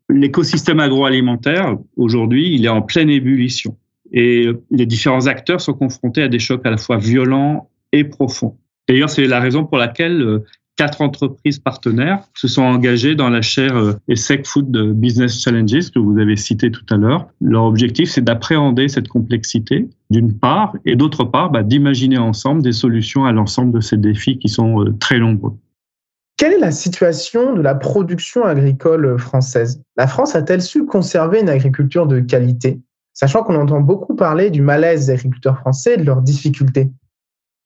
L'écosystème 0.09 0.81
agroalimentaire, 0.81 1.79
aujourd'hui, 1.97 2.53
il 2.53 2.65
est 2.65 2.69
en 2.69 2.83
pleine 2.83 3.11
ébullition. 3.11 3.77
Et 4.11 4.49
les 4.73 4.87
différents 4.87 5.29
acteurs 5.29 5.61
sont 5.61 5.75
confrontés 5.75 6.23
à 6.23 6.29
des 6.29 6.41
chocs 6.41 6.67
à 6.67 6.71
la 6.71 6.79
fois 6.79 6.97
violents 6.97 7.71
et 7.93 8.03
profonds. 8.03 8.57
D'ailleurs, 8.89 9.11
c'est 9.11 9.27
la 9.27 9.39
raison 9.39 9.65
pour 9.65 9.79
laquelle 9.79 10.43
quatre 10.77 11.01
entreprises 11.01 11.59
partenaires 11.59 12.21
se 12.35 12.49
sont 12.49 12.63
engagées 12.63 13.15
dans 13.15 13.31
la 13.31 13.43
chaire 13.43 13.77
euh, 13.77 13.95
ESSEC 14.09 14.47
Food 14.47 14.71
Business 14.93 15.41
Challenges 15.41 15.91
que 15.91 15.99
vous 15.99 16.19
avez 16.19 16.37
cité 16.37 16.71
tout 16.71 16.85
à 16.91 16.97
l'heure. 16.97 17.29
Leur 17.41 17.65
objectif, 17.65 18.11
c'est 18.11 18.21
d'appréhender 18.21 18.89
cette 18.89 19.09
complexité, 19.09 19.89
d'une 20.11 20.39
part, 20.39 20.75
et 20.85 20.95
d'autre 20.95 21.25
part, 21.25 21.51
bah, 21.51 21.63
d'imaginer 21.63 22.19
ensemble 22.19 22.63
des 22.63 22.73
solutions 22.73 23.25
à 23.25 23.33
l'ensemble 23.33 23.73
de 23.73 23.81
ces 23.81 23.97
défis 23.97 24.39
qui 24.39 24.49
sont 24.49 24.83
euh, 24.83 24.95
très 25.01 25.19
nombreux. 25.19 25.55
Quelle 26.37 26.53
est 26.53 26.59
la 26.59 26.71
situation 26.71 27.55
de 27.55 27.63
la 27.63 27.75
production 27.75 28.45
agricole 28.45 29.19
française? 29.19 29.81
La 29.97 30.07
France 30.07 30.35
a-t-elle 30.37 30.61
su 30.61 30.85
conserver 30.85 31.41
une 31.41 31.49
agriculture 31.49 32.07
de 32.07 32.21
qualité, 32.21 32.79
sachant 33.15 33.43
qu'on 33.43 33.57
entend 33.57 33.81
beaucoup 33.81 34.15
parler 34.15 34.51
du 34.51 34.61
malaise 34.61 35.07
des 35.07 35.13
agriculteurs 35.13 35.59
français 35.59 35.95
et 35.95 35.97
de 35.97 36.05
leurs 36.05 36.21
difficultés 36.21 36.91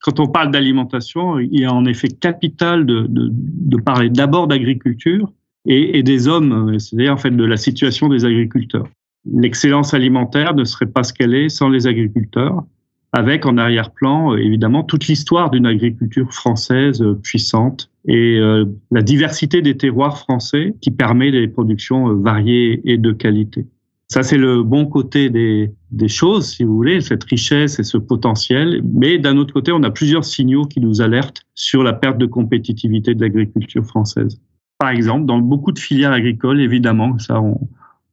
quand 0.00 0.18
on 0.18 0.26
parle 0.26 0.50
d'alimentation, 0.50 1.38
il 1.38 1.62
est 1.62 1.66
en 1.66 1.84
effet 1.84 2.08
capital 2.08 2.86
de, 2.86 3.76
parler 3.84 4.08
d'abord 4.08 4.48
d'agriculture 4.48 5.30
et, 5.66 6.02
des 6.02 6.26
hommes, 6.26 6.78
c'est-à-dire 6.78 7.12
en 7.12 7.16
fait 7.18 7.30
de 7.30 7.44
la 7.44 7.56
situation 7.56 8.08
des 8.08 8.24
agriculteurs. 8.24 8.88
L'excellence 9.30 9.92
alimentaire 9.92 10.54
ne 10.54 10.64
serait 10.64 10.86
pas 10.86 11.02
ce 11.02 11.12
qu'elle 11.12 11.34
est 11.34 11.50
sans 11.50 11.68
les 11.68 11.86
agriculteurs, 11.86 12.64
avec 13.12 13.44
en 13.44 13.58
arrière-plan 13.58 14.36
évidemment 14.36 14.84
toute 14.84 15.06
l'histoire 15.08 15.50
d'une 15.50 15.66
agriculture 15.66 16.32
française 16.32 17.04
puissante 17.22 17.90
et 18.06 18.38
euh, 18.38 18.64
la 18.90 19.02
diversité 19.02 19.60
des 19.60 19.76
terroirs 19.76 20.18
français 20.18 20.74
qui 20.80 20.90
permet 20.90 21.30
des 21.30 21.48
productions 21.48 22.14
variées 22.14 22.80
et 22.84 22.96
de 22.96 23.12
qualité. 23.12 23.66
Ça, 24.12 24.24
c'est 24.24 24.38
le 24.38 24.64
bon 24.64 24.86
côté 24.86 25.30
des, 25.30 26.08
choses, 26.08 26.48
si 26.48 26.64
vous 26.64 26.74
voulez, 26.74 27.00
cette 27.00 27.22
richesse 27.22 27.78
et 27.78 27.84
ce 27.84 27.96
potentiel. 27.96 28.82
Mais 28.92 29.18
d'un 29.18 29.36
autre 29.36 29.54
côté, 29.54 29.70
on 29.70 29.84
a 29.84 29.90
plusieurs 29.90 30.24
signaux 30.24 30.64
qui 30.64 30.80
nous 30.80 31.00
alertent 31.00 31.46
sur 31.54 31.84
la 31.84 31.92
perte 31.92 32.18
de 32.18 32.26
compétitivité 32.26 33.14
de 33.14 33.20
l'agriculture 33.20 33.84
française. 33.84 34.40
Par 34.78 34.90
exemple, 34.90 35.26
dans 35.26 35.38
beaucoup 35.38 35.70
de 35.70 35.78
filières 35.78 36.10
agricoles, 36.10 36.60
évidemment, 36.60 37.18
ça, 37.20 37.40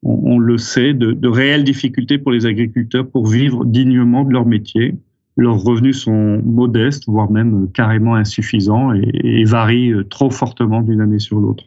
on, 0.04 0.38
le 0.38 0.60
sait, 0.60 0.94
de, 0.94 1.28
réelles 1.28 1.64
difficultés 1.64 2.20
pour 2.20 2.32
les 2.32 2.46
agriculteurs 2.46 3.10
pour 3.10 3.26
vivre 3.26 3.66
dignement 3.66 4.24
de 4.24 4.34
leur 4.34 4.46
métier. 4.46 4.94
Leurs 5.36 5.58
revenus 5.58 6.00
sont 6.04 6.42
modestes, 6.46 7.06
voire 7.08 7.32
même 7.32 7.72
carrément 7.72 8.14
insuffisants 8.14 8.94
et, 8.94 9.44
varient 9.46 9.94
trop 10.12 10.30
fortement 10.30 10.84
d'une 10.84 11.02
année 11.02 11.20
sur 11.20 11.40
l'autre. 11.40 11.64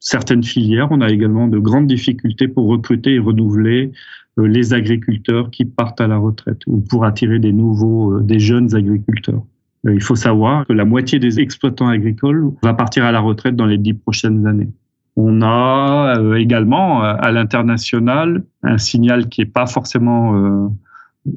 Certaines 0.00 0.44
filières. 0.44 0.88
On 0.90 1.00
a 1.00 1.08
également 1.08 1.48
de 1.48 1.58
grandes 1.58 1.86
difficultés 1.86 2.48
pour 2.48 2.68
recruter 2.68 3.14
et 3.14 3.18
renouveler 3.18 3.92
euh, 4.38 4.46
les 4.46 4.74
agriculteurs 4.74 5.50
qui 5.50 5.64
partent 5.64 6.00
à 6.00 6.06
la 6.06 6.16
retraite 6.16 6.60
ou 6.66 6.80
pour 6.80 7.04
attirer 7.04 7.38
des 7.38 7.52
nouveaux, 7.52 8.14
euh, 8.14 8.22
des 8.22 8.38
jeunes 8.38 8.74
agriculteurs. 8.74 9.42
Euh, 9.86 9.94
il 9.94 10.02
faut 10.02 10.16
savoir 10.16 10.66
que 10.66 10.72
la 10.72 10.84
moitié 10.84 11.18
des 11.18 11.40
exploitants 11.40 11.88
agricoles 11.88 12.50
va 12.62 12.74
partir 12.74 13.04
à 13.04 13.12
la 13.12 13.20
retraite 13.20 13.56
dans 13.56 13.66
les 13.66 13.78
dix 13.78 13.94
prochaines 13.94 14.46
années. 14.46 14.68
On 15.16 15.42
a 15.42 16.14
également 16.36 17.02
à 17.02 17.32
l'international 17.32 18.44
un 18.62 18.78
signal 18.78 19.28
qui 19.28 19.40
n'est 19.40 19.48
pas 19.48 19.66
forcément 19.66 20.70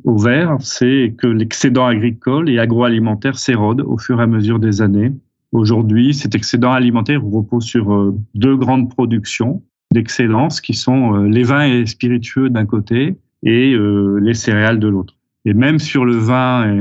au 0.04 0.18
vert, 0.18 0.58
c'est 0.60 1.16
que 1.18 1.28
l'excédent 1.28 1.88
agricole 1.88 2.50
et 2.50 2.60
agroalimentaire 2.60 3.38
s'érode 3.38 3.82
au 3.82 3.98
fur 3.98 4.20
et 4.20 4.24
à 4.24 4.28
mesure 4.28 4.60
des 4.60 4.82
années. 4.82 5.14
Aujourd'hui, 5.52 6.14
cet 6.14 6.34
excédent 6.34 6.72
alimentaire 6.72 7.22
repose 7.24 7.66
sur 7.66 7.94
euh, 7.94 8.16
deux 8.36 8.56
grandes 8.56 8.90
productions 8.90 9.62
d'excellence 9.94 10.62
qui 10.62 10.74
sont 10.74 11.16
euh, 11.16 11.28
les 11.28 11.44
vins 11.44 11.66
et 11.66 11.86
spiritueux 11.86 12.50
d'un 12.50 12.66
côté 12.66 13.18
et 13.44 13.74
euh, 13.74 14.18
les 14.22 14.34
céréales 14.34 14.80
de 14.80 14.88
l'autre. 14.88 15.18
Et 15.44 15.54
même 15.54 15.80
sur 15.80 16.06
le 16.06 16.16
vin 16.16 16.72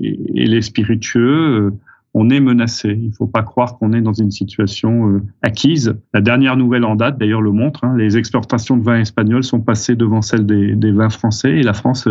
et, 0.00 0.46
les 0.46 0.62
spiritueux, 0.62 1.72
on 2.14 2.30
est 2.30 2.38
menacé. 2.38 2.96
Il 2.96 3.08
ne 3.08 3.12
faut 3.12 3.26
pas 3.26 3.42
croire 3.42 3.76
qu'on 3.76 3.92
est 3.92 4.00
dans 4.00 4.12
une 4.12 4.30
situation 4.30 5.20
acquise. 5.42 5.96
La 6.12 6.20
dernière 6.20 6.56
nouvelle 6.56 6.84
en 6.84 6.94
date, 6.94 7.18
d'ailleurs, 7.18 7.42
le 7.42 7.50
montre. 7.50 7.82
Hein, 7.82 7.96
les 7.98 8.16
exportations 8.16 8.76
de 8.76 8.84
vins 8.84 9.00
espagnols 9.00 9.42
sont 9.42 9.60
passées 9.60 9.96
devant 9.96 10.22
celles 10.22 10.46
des 10.46 10.92
vins 10.92 11.10
français 11.10 11.56
et 11.56 11.64
la 11.64 11.72
France 11.72 12.08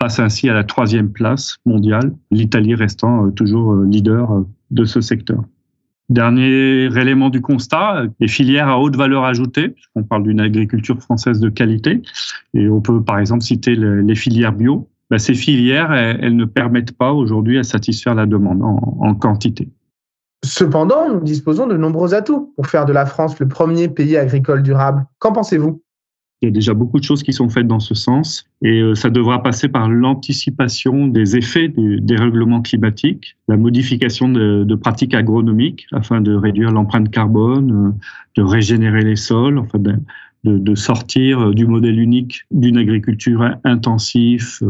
passe 0.00 0.18
ainsi 0.18 0.48
à 0.48 0.54
la 0.54 0.64
troisième 0.64 1.12
place 1.12 1.58
mondiale, 1.64 2.12
l'Italie 2.32 2.74
restant 2.74 3.30
toujours 3.30 3.76
leader 3.76 4.44
de 4.72 4.84
ce 4.84 5.00
secteur. 5.00 5.44
Dernier 6.10 6.84
élément 6.98 7.30
du 7.30 7.40
constat, 7.40 8.04
les 8.20 8.28
filières 8.28 8.68
à 8.68 8.78
haute 8.78 8.96
valeur 8.96 9.24
ajoutée, 9.24 9.70
puisqu'on 9.70 10.02
parle 10.02 10.24
d'une 10.24 10.40
agriculture 10.40 11.00
française 11.00 11.40
de 11.40 11.48
qualité, 11.48 12.02
et 12.52 12.68
on 12.68 12.80
peut 12.80 13.02
par 13.02 13.18
exemple 13.18 13.42
citer 13.42 13.74
les 13.74 14.14
filières 14.14 14.52
bio. 14.52 14.88
Ben, 15.10 15.18
ces 15.18 15.34
filières, 15.34 15.92
elles, 15.92 16.36
ne 16.36 16.44
permettent 16.44 16.96
pas 16.96 17.12
aujourd'hui 17.12 17.58
à 17.58 17.62
satisfaire 17.62 18.14
la 18.14 18.26
demande 18.26 18.62
en 18.62 19.14
quantité. 19.14 19.68
Cependant, 20.44 21.08
nous 21.08 21.20
disposons 21.20 21.66
de 21.66 21.76
nombreux 21.76 22.12
atouts 22.12 22.52
pour 22.54 22.66
faire 22.66 22.84
de 22.84 22.92
la 22.92 23.06
France 23.06 23.38
le 23.38 23.48
premier 23.48 23.88
pays 23.88 24.18
agricole 24.18 24.62
durable. 24.62 25.06
Qu'en 25.18 25.32
pensez-vous? 25.32 25.82
Il 26.42 26.48
y 26.48 26.48
a 26.48 26.52
déjà 26.52 26.74
beaucoup 26.74 26.98
de 26.98 27.04
choses 27.04 27.22
qui 27.22 27.32
sont 27.32 27.48
faites 27.48 27.66
dans 27.66 27.80
ce 27.80 27.94
sens 27.94 28.44
et 28.60 28.80
euh, 28.80 28.94
ça 28.94 29.08
devra 29.08 29.42
passer 29.42 29.68
par 29.68 29.88
l'anticipation 29.88 31.06
des 31.06 31.36
effets 31.36 31.68
des 31.68 32.00
dérèglements 32.00 32.60
climatiques, 32.60 33.36
la 33.48 33.56
modification 33.56 34.28
de, 34.28 34.74
pratiques 34.74 35.14
agronomiques 35.14 35.86
afin 35.92 36.20
de 36.20 36.34
réduire 36.34 36.70
l'empreinte 36.70 37.10
carbone, 37.10 37.72
euh, 37.72 37.92
de 38.36 38.42
régénérer 38.42 39.02
les 39.02 39.16
sols, 39.16 39.58
enfin 39.58 39.78
de, 39.78 40.74
sortir 40.74 41.40
euh, 41.40 41.54
du 41.54 41.66
modèle 41.66 41.98
unique 41.98 42.42
d'une 42.50 42.76
agriculture 42.76 43.56
intensive, 43.64 44.60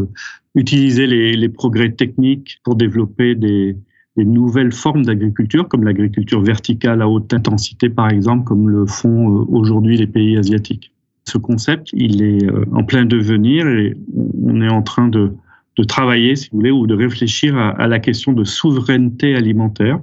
utiliser 0.55 1.07
les, 1.07 1.49
progrès 1.49 1.91
techniques 1.91 2.59
pour 2.63 2.75
développer 2.75 3.35
des 3.35 3.75
nouvelles 4.15 4.71
formes 4.71 5.03
d'agriculture, 5.03 5.67
comme 5.67 5.83
l'agriculture 5.83 6.41
verticale 6.41 7.01
à 7.01 7.09
haute 7.09 7.33
intensité, 7.33 7.89
par 7.89 8.09
exemple, 8.09 8.45
comme 8.45 8.69
le 8.69 8.85
font 8.85 9.45
aujourd'hui 9.49 9.97
les 9.97 10.07
pays 10.07 10.37
asiatiques. 10.37 10.94
Ce 11.27 11.37
concept, 11.37 11.89
il 11.93 12.21
est 12.21 12.45
euh, 12.45 12.65
en 12.73 12.83
plein 12.83 13.05
devenir 13.05 13.67
et 13.67 13.95
on 14.43 14.61
est 14.61 14.69
en 14.69 14.81
train 14.81 15.07
de, 15.07 15.33
travailler, 15.87 16.35
si 16.35 16.49
vous 16.51 16.59
voulez, 16.59 16.71
ou 16.71 16.87
de 16.87 16.95
réfléchir 16.95 17.57
à, 17.57 17.87
la 17.87 17.99
question 17.99 18.31
de 18.31 18.43
souveraineté 18.45 19.35
alimentaire. 19.35 19.99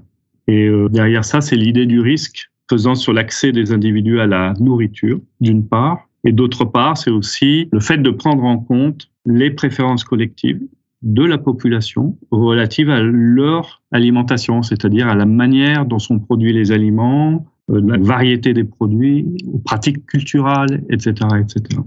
Et 0.47 0.67
euh, 0.67 0.89
derrière 0.89 1.25
ça, 1.25 1.41
c'est 1.41 1.57
l'idée 1.57 1.87
du 1.87 2.01
risque 2.01 2.51
faisant 2.69 2.95
sur 2.95 3.13
l'accès 3.13 3.53
des 3.53 3.73
individus 3.73 4.21
à 4.21 4.27
la 4.27 4.55
nourriture, 4.61 5.21
d'une 5.41 5.67
part, 5.67 6.09
et 6.25 6.33
d'autre 6.33 6.65
part, 6.65 6.97
c'est 6.97 7.11
aussi 7.11 7.69
le 7.73 7.81
fait 7.81 7.99
de 7.99 8.11
prendre 8.11 8.45
en 8.45 8.59
compte 8.59 9.11
les 9.27 9.51
préférences 9.51 10.05
collectives 10.05 10.61
de 11.03 11.25
la 11.25 11.37
population 11.37 12.17
relatives 12.31 12.91
à 12.91 13.01
leur 13.01 13.83
alimentation, 13.91 14.63
c'est-à-dire 14.63 15.09
à 15.09 15.15
la 15.15 15.27
manière 15.27 15.85
dont 15.85 15.99
sont 15.99 16.21
produits 16.21 16.53
les 16.53 16.71
aliments, 16.71 17.45
la 17.69 17.99
variété 17.99 18.53
des 18.53 18.65
produits, 18.65 19.37
pratiques 19.65 20.07
culturelles, 20.07 20.85
etc., 20.91 21.15
etc. 21.41 21.81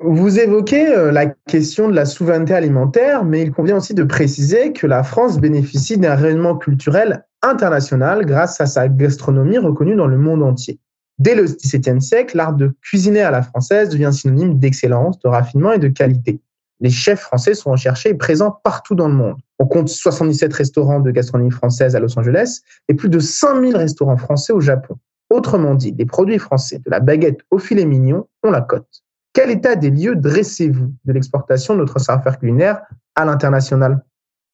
Vous 0.00 0.38
évoquez 0.38 0.86
euh, 0.86 1.10
la 1.10 1.26
question 1.26 1.88
de 1.88 1.94
la 1.94 2.04
souveraineté 2.04 2.54
alimentaire, 2.54 3.24
mais 3.24 3.42
il 3.42 3.50
convient 3.50 3.78
aussi 3.78 3.94
de 3.94 4.04
préciser 4.04 4.72
que 4.72 4.86
la 4.86 5.02
France 5.02 5.40
bénéficie 5.40 5.98
d'un 5.98 6.14
rayonnement 6.14 6.56
culturel 6.56 7.24
international 7.42 8.24
grâce 8.24 8.60
à 8.60 8.66
sa 8.66 8.88
gastronomie 8.88 9.58
reconnue 9.58 9.96
dans 9.96 10.06
le 10.06 10.18
monde 10.18 10.44
entier. 10.44 10.78
Dès 11.18 11.34
le 11.34 11.44
XVIIe 11.44 12.00
siècle, 12.00 12.36
l'art 12.36 12.54
de 12.54 12.76
cuisiner 12.80 13.22
à 13.22 13.32
la 13.32 13.42
française 13.42 13.88
devient 13.88 14.10
synonyme 14.12 14.58
d'excellence, 14.60 15.18
de 15.18 15.28
raffinement 15.28 15.72
et 15.72 15.80
de 15.80 15.88
qualité. 15.88 16.40
Les 16.80 16.90
chefs 16.90 17.20
français 17.20 17.54
sont 17.54 17.72
recherchés 17.72 18.10
et 18.10 18.14
présents 18.14 18.60
partout 18.62 18.94
dans 18.94 19.08
le 19.08 19.14
monde. 19.14 19.36
On 19.58 19.66
compte 19.66 19.88
77 19.88 20.52
restaurants 20.52 21.00
de 21.00 21.10
gastronomie 21.10 21.50
française 21.50 21.96
à 21.96 22.00
Los 22.00 22.16
Angeles 22.18 22.60
et 22.88 22.94
plus 22.94 23.08
de 23.08 23.18
5000 23.18 23.76
restaurants 23.76 24.16
français 24.16 24.52
au 24.52 24.60
Japon. 24.60 24.96
Autrement 25.30 25.74
dit, 25.74 25.94
les 25.98 26.06
produits 26.06 26.38
français, 26.38 26.78
de 26.78 26.90
la 26.90 27.00
baguette 27.00 27.40
au 27.50 27.58
filet 27.58 27.84
mignon, 27.84 28.28
ont 28.44 28.50
la 28.50 28.60
cote. 28.60 29.02
Quel 29.32 29.50
état 29.50 29.76
des 29.76 29.90
lieux 29.90 30.16
dressez-vous 30.16 30.92
de 31.04 31.12
l'exportation 31.12 31.74
de 31.74 31.80
notre 31.80 31.98
savoir-faire 31.98 32.38
culinaire 32.38 32.80
à 33.14 33.24
l'international? 33.24 34.02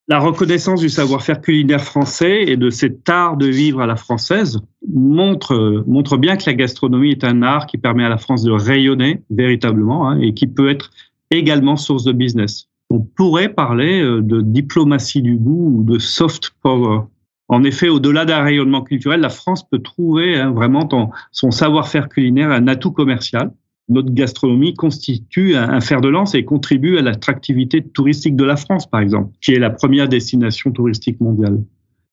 La 0.09 0.19
reconnaissance 0.19 0.81
du 0.81 0.91
savoir-faire 0.91 1.41
culinaire 1.41 1.83
français 1.83 2.43
et 2.43 2.57
de 2.59 2.69
cet 2.69 3.09
art 3.09 3.39
de 3.39 3.47
vivre 3.47 3.81
à 3.81 3.87
la 3.87 3.97
française 3.97 4.61
montre, 4.87 6.17
bien 6.19 6.37
que 6.37 6.43
la 6.47 6.55
gastronomie 6.55 7.13
est 7.13 7.25
un 7.25 7.43
art 7.43 7.67
qui 7.67 7.79
permet 7.79 8.05
à 8.05 8.11
la 8.11 8.19
France 8.19 8.43
de 8.43 8.51
rayonner 8.51 9.23
véritablement 9.31 10.11
hein, 10.11 10.21
et 10.21 10.35
qui 10.35 10.47
peut 10.47 10.69
être 10.71 10.91
également 11.39 11.77
source 11.77 12.05
de 12.05 12.13
business. 12.13 12.69
On 12.91 13.01
pourrait 13.01 13.49
parler 13.49 14.03
euh, 14.03 14.21
de 14.23 14.41
diplomatie 14.41 15.23
du 15.23 15.37
goût 15.37 15.79
ou 15.79 15.85
de 15.85 15.99
soft 15.99 16.53
power. 16.63 17.01
En 17.49 17.63
effet, 17.65 17.89
au-delà 17.89 18.25
d'un 18.25 18.43
rayonnement 18.43 18.83
culturel, 18.83 19.21
la 19.21 19.29
France 19.29 19.69
peut 19.69 19.81
trouver 19.81 20.37
hein, 20.37 20.51
vraiment 20.53 20.85
dans 20.85 21.11
son 21.31 21.51
savoir-faire 21.51 22.09
culinaire 22.09 22.51
un 22.51 22.69
atout 22.69 22.93
commercial. 22.93 23.53
Notre 23.89 24.15
gastronomie 24.15 24.75
constitue 24.75 25.57
un, 25.57 25.81
fer 25.81 26.01
de 26.01 26.09
lance 26.09 26.35
et 26.35 26.45
contribue 26.45 26.97
à 26.97 27.03
l'attractivité 27.03 27.83
touristique 27.83 28.35
de 28.35 28.45
la 28.45 28.57
France, 28.57 28.89
par 28.89 29.01
exemple, 29.01 29.35
qui 29.43 29.53
est 29.53 29.59
la 29.59 29.69
première 29.69 30.09
destination 30.09 30.71
touristique 30.73 31.21
mondiale. 31.21 31.63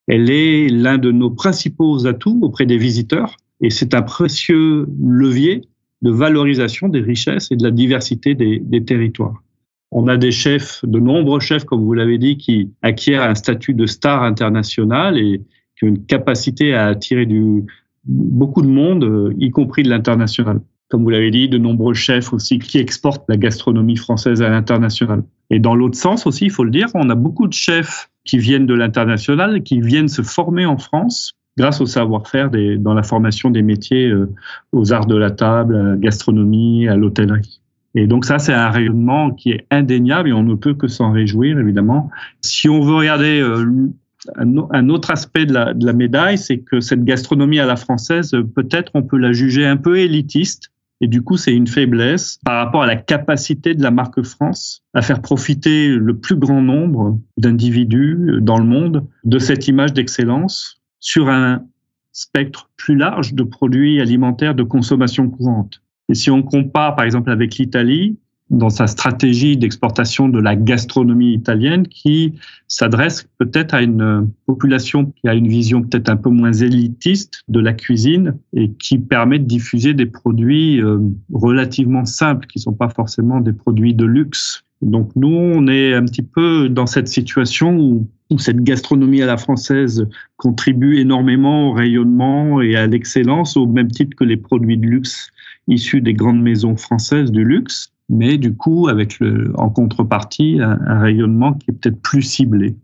Elle 0.08 0.30
est 0.30 0.68
l'un 0.68 0.98
de 0.98 1.12
nos 1.12 1.30
principaux 1.30 2.06
atouts 2.06 2.40
auprès 2.42 2.66
des 2.66 2.78
visiteurs 2.78 3.38
et 3.62 3.70
c'est 3.70 3.94
un 3.94 4.02
précieux 4.02 4.86
levier 5.02 5.62
de 6.02 6.12
valorisation 6.12 6.90
des 6.90 7.02
richesses 7.02 7.52
et 7.52 7.56
de 7.56 7.64
la 7.64 7.72
diversité 7.72 8.36
des, 8.36 8.84
territoires. 8.84 9.44
On 9.92 10.08
a 10.08 10.18
des 10.18 10.32
chefs, 10.32 10.84
de 10.86 11.00
nombreux 11.00 11.40
chefs, 11.40 11.66
comme 11.66 11.84
vous 11.84 11.94
l'avez 11.94 12.18
dit, 12.18 12.38
qui 12.38 12.72
acquièrent 12.82 13.24
un 13.24 13.36
statut 13.36 13.74
de 13.74 13.86
star 13.86 14.24
international 14.24 15.18
et 15.18 15.42
qui 15.78 15.86
ont 15.86 15.90
une 15.90 16.06
capacité 16.06 16.74
à 16.74 16.88
attirer 16.88 17.26
du, 17.26 17.66
beaucoup 18.06 18.62
de 18.62 18.68
monde, 18.68 19.36
y 19.38 19.52
compris 19.52 19.84
de 19.84 19.90
l'international. 19.90 20.62
Comme 20.90 21.04
vous 21.04 21.10
l'avez 21.10 21.32
dit, 21.32 21.48
de 21.48 21.58
nombreux 21.58 21.94
chefs 21.94 22.34
aussi 22.34 22.60
qui 22.60 22.78
exportent 22.78 23.24
la 23.30 23.38
gastronomie 23.38 23.96
française 23.96 24.42
à 24.42 24.50
l'international. 24.50 25.24
Et 25.50 25.60
dans 25.60 25.76
l'autre 25.76 25.98
sens 25.98 26.26
aussi, 26.26 26.46
il 26.46 26.52
faut 26.52 26.64
le 26.64 26.72
dire, 26.72 26.88
on 26.96 27.10
a 27.10 27.16
beaucoup 27.16 27.48
de 27.48 27.54
chefs 27.54 28.10
qui 28.26 28.38
viennent 28.38 28.66
de 28.66 28.74
l'international, 28.74 29.64
qui 29.64 29.80
viennent 29.80 30.10
se 30.10 30.22
former 30.22 30.66
en 30.66 30.78
France 30.78 31.34
grâce 31.58 31.82
au 31.82 31.86
savoir-faire 31.86 32.50
dans 32.80 32.94
la 32.94 33.04
formation 33.04 33.50
des 33.50 33.62
métiers 33.62 34.08
euh, 34.08 34.34
aux 34.72 34.94
arts 34.94 35.06
de 35.06 35.16
la 35.16 35.32
table, 35.32 35.76
à 35.76 35.84
la 35.84 35.98
gastronomie, 35.98 36.88
à 36.88 36.96
l'hôtellerie. 36.96 37.62
Et 37.94 38.08
donc 38.08 38.26
ça, 38.26 38.40
c'est 38.40 38.54
un 38.54 38.70
rayonnement 38.70 39.32
qui 39.32 39.52
est 39.52 39.66
indéniable 39.70 40.30
et 40.30 40.34
on 40.34 40.44
ne 40.44 40.56
peut 40.56 40.74
que 40.74 40.88
s'en 40.88 41.12
réjouir, 41.12 41.60
évidemment. 41.60 42.10
Si 42.42 42.70
on 42.70 42.82
veut 42.82 42.96
regarder 42.96 43.42
euh, 43.42 43.90
un, 44.36 44.90
autre 44.90 45.12
aspect 45.12 45.46
de 45.46 45.54
la, 45.54 45.74
de 45.74 45.86
la 45.86 45.94
médaille, 45.94 46.38
c'est 46.38 46.60
que 46.60 46.80
cette 46.80 47.04
gastronomie 47.04 47.60
à 47.60 47.66
la 47.66 47.76
française, 47.76 48.32
peut-être 48.56 48.92
on 48.94 49.04
peut 49.04 49.18
la 49.18 49.34
juger 49.34 49.66
un 49.66 49.78
peu 49.78 50.00
élitiste. 50.00 50.72
Et 51.04 51.08
du 51.08 51.24
coup, 51.24 51.36
c'est 51.36 51.54
une 51.54 51.66
faiblesse 51.66 52.40
par 52.46 52.64
rapport 52.64 52.84
à 52.84 52.86
la 52.86 52.96
capacité 52.96 53.74
de 53.74 53.82
la 53.82 53.90
marque 53.90 54.22
France 54.22 54.84
à 54.94 55.02
faire 55.02 55.22
profiter 55.22 55.88
le 55.88 56.16
plus 56.16 56.36
grand 56.36 56.62
nombre 56.62 57.20
d'individus 57.38 58.38
dans 58.40 58.60
le 58.60 58.66
monde 58.66 59.08
de 59.24 59.40
cette 59.40 59.68
image 59.68 59.94
d'excellence 59.94 60.81
sur 61.02 61.28
un 61.28 61.66
spectre 62.14 62.70
plus 62.78 62.96
large 62.96 63.34
de 63.34 63.44
produits 63.44 64.00
alimentaires 64.00 64.56
de 64.56 64.64
consommation 64.64 65.30
courante. 65.30 65.82
Et 66.08 66.16
si 66.16 66.32
on 66.32 66.44
compare 66.44 66.96
par 66.96 67.04
exemple 67.04 67.32
avec 67.32 67.58
l'Italie, 67.58 68.18
dans 68.52 68.70
sa 68.70 68.86
stratégie 68.86 69.56
d'exportation 69.56 70.28
de 70.28 70.40
la 70.40 70.58
gastronomie 70.58 71.34
italienne 71.34 71.88
qui 71.88 72.34
s'adresse 72.68 73.28
peut-être 73.38 73.74
à 73.74 73.82
une 73.82 74.30
population 74.46 75.06
qui 75.06 75.30
a 75.30 75.34
une 75.34 75.48
vision 75.48 75.82
peut-être 75.82 76.10
un 76.10 76.18
peu 76.18 76.30
moins 76.30 76.52
élitiste 76.52 77.44
de 77.48 77.62
la 77.62 77.72
cuisine 77.72 78.38
et 78.54 78.72
qui 78.74 79.00
permet 79.00 79.40
de 79.40 79.46
diffuser 79.46 79.94
des 79.94 80.06
produits 80.06 80.82
euh, 80.82 81.00
relativement 81.34 82.04
simples 82.04 82.46
qui 82.48 82.60
sont 82.60 82.74
pas 82.74 82.90
forcément 82.90 83.40
des 83.40 83.54
produits 83.54 83.94
de 83.94 84.06
luxe. 84.06 84.64
Donc 84.82 85.12
nous, 85.16 85.34
on 85.34 85.68
est 85.68 85.94
un 85.94 86.04
petit 86.04 86.24
peu 86.24 86.68
dans 86.68 86.88
cette 86.88 87.08
situation 87.08 87.78
où 87.78 88.10
cette 88.40 88.64
gastronomie 88.64 89.22
à 89.22 89.26
la 89.26 89.38
française 89.38 90.08
contribue 90.38 91.00
énormément 91.00 91.70
au 91.70 91.74
rayonnement 91.74 92.62
et 92.62 92.76
à 92.76 92.88
l'excellence 92.88 93.58
au 93.58 93.68
même 93.68 93.90
titre 93.90 94.16
que 94.16 94.24
les 94.24 94.38
produits 94.38 94.78
de 94.78 94.88
luxe 94.88 95.30
issus 95.68 96.02
des 96.02 96.14
grandes 96.14 96.42
maisons 96.42 96.78
françaises 96.78 97.32
du 97.32 97.44
luxe 97.44 97.92
mais 98.12 98.38
du 98.38 98.56
coup 98.56 98.90
avec 98.90 99.18
en 99.56 99.70
contrepartie 99.70 100.60
un, 100.62 101.00
rayonnement 101.00 101.54
qui 101.54 101.72
est 101.72 101.74
peut-être 101.74 102.02
plus 102.02 102.22
ciblé. 102.22 102.76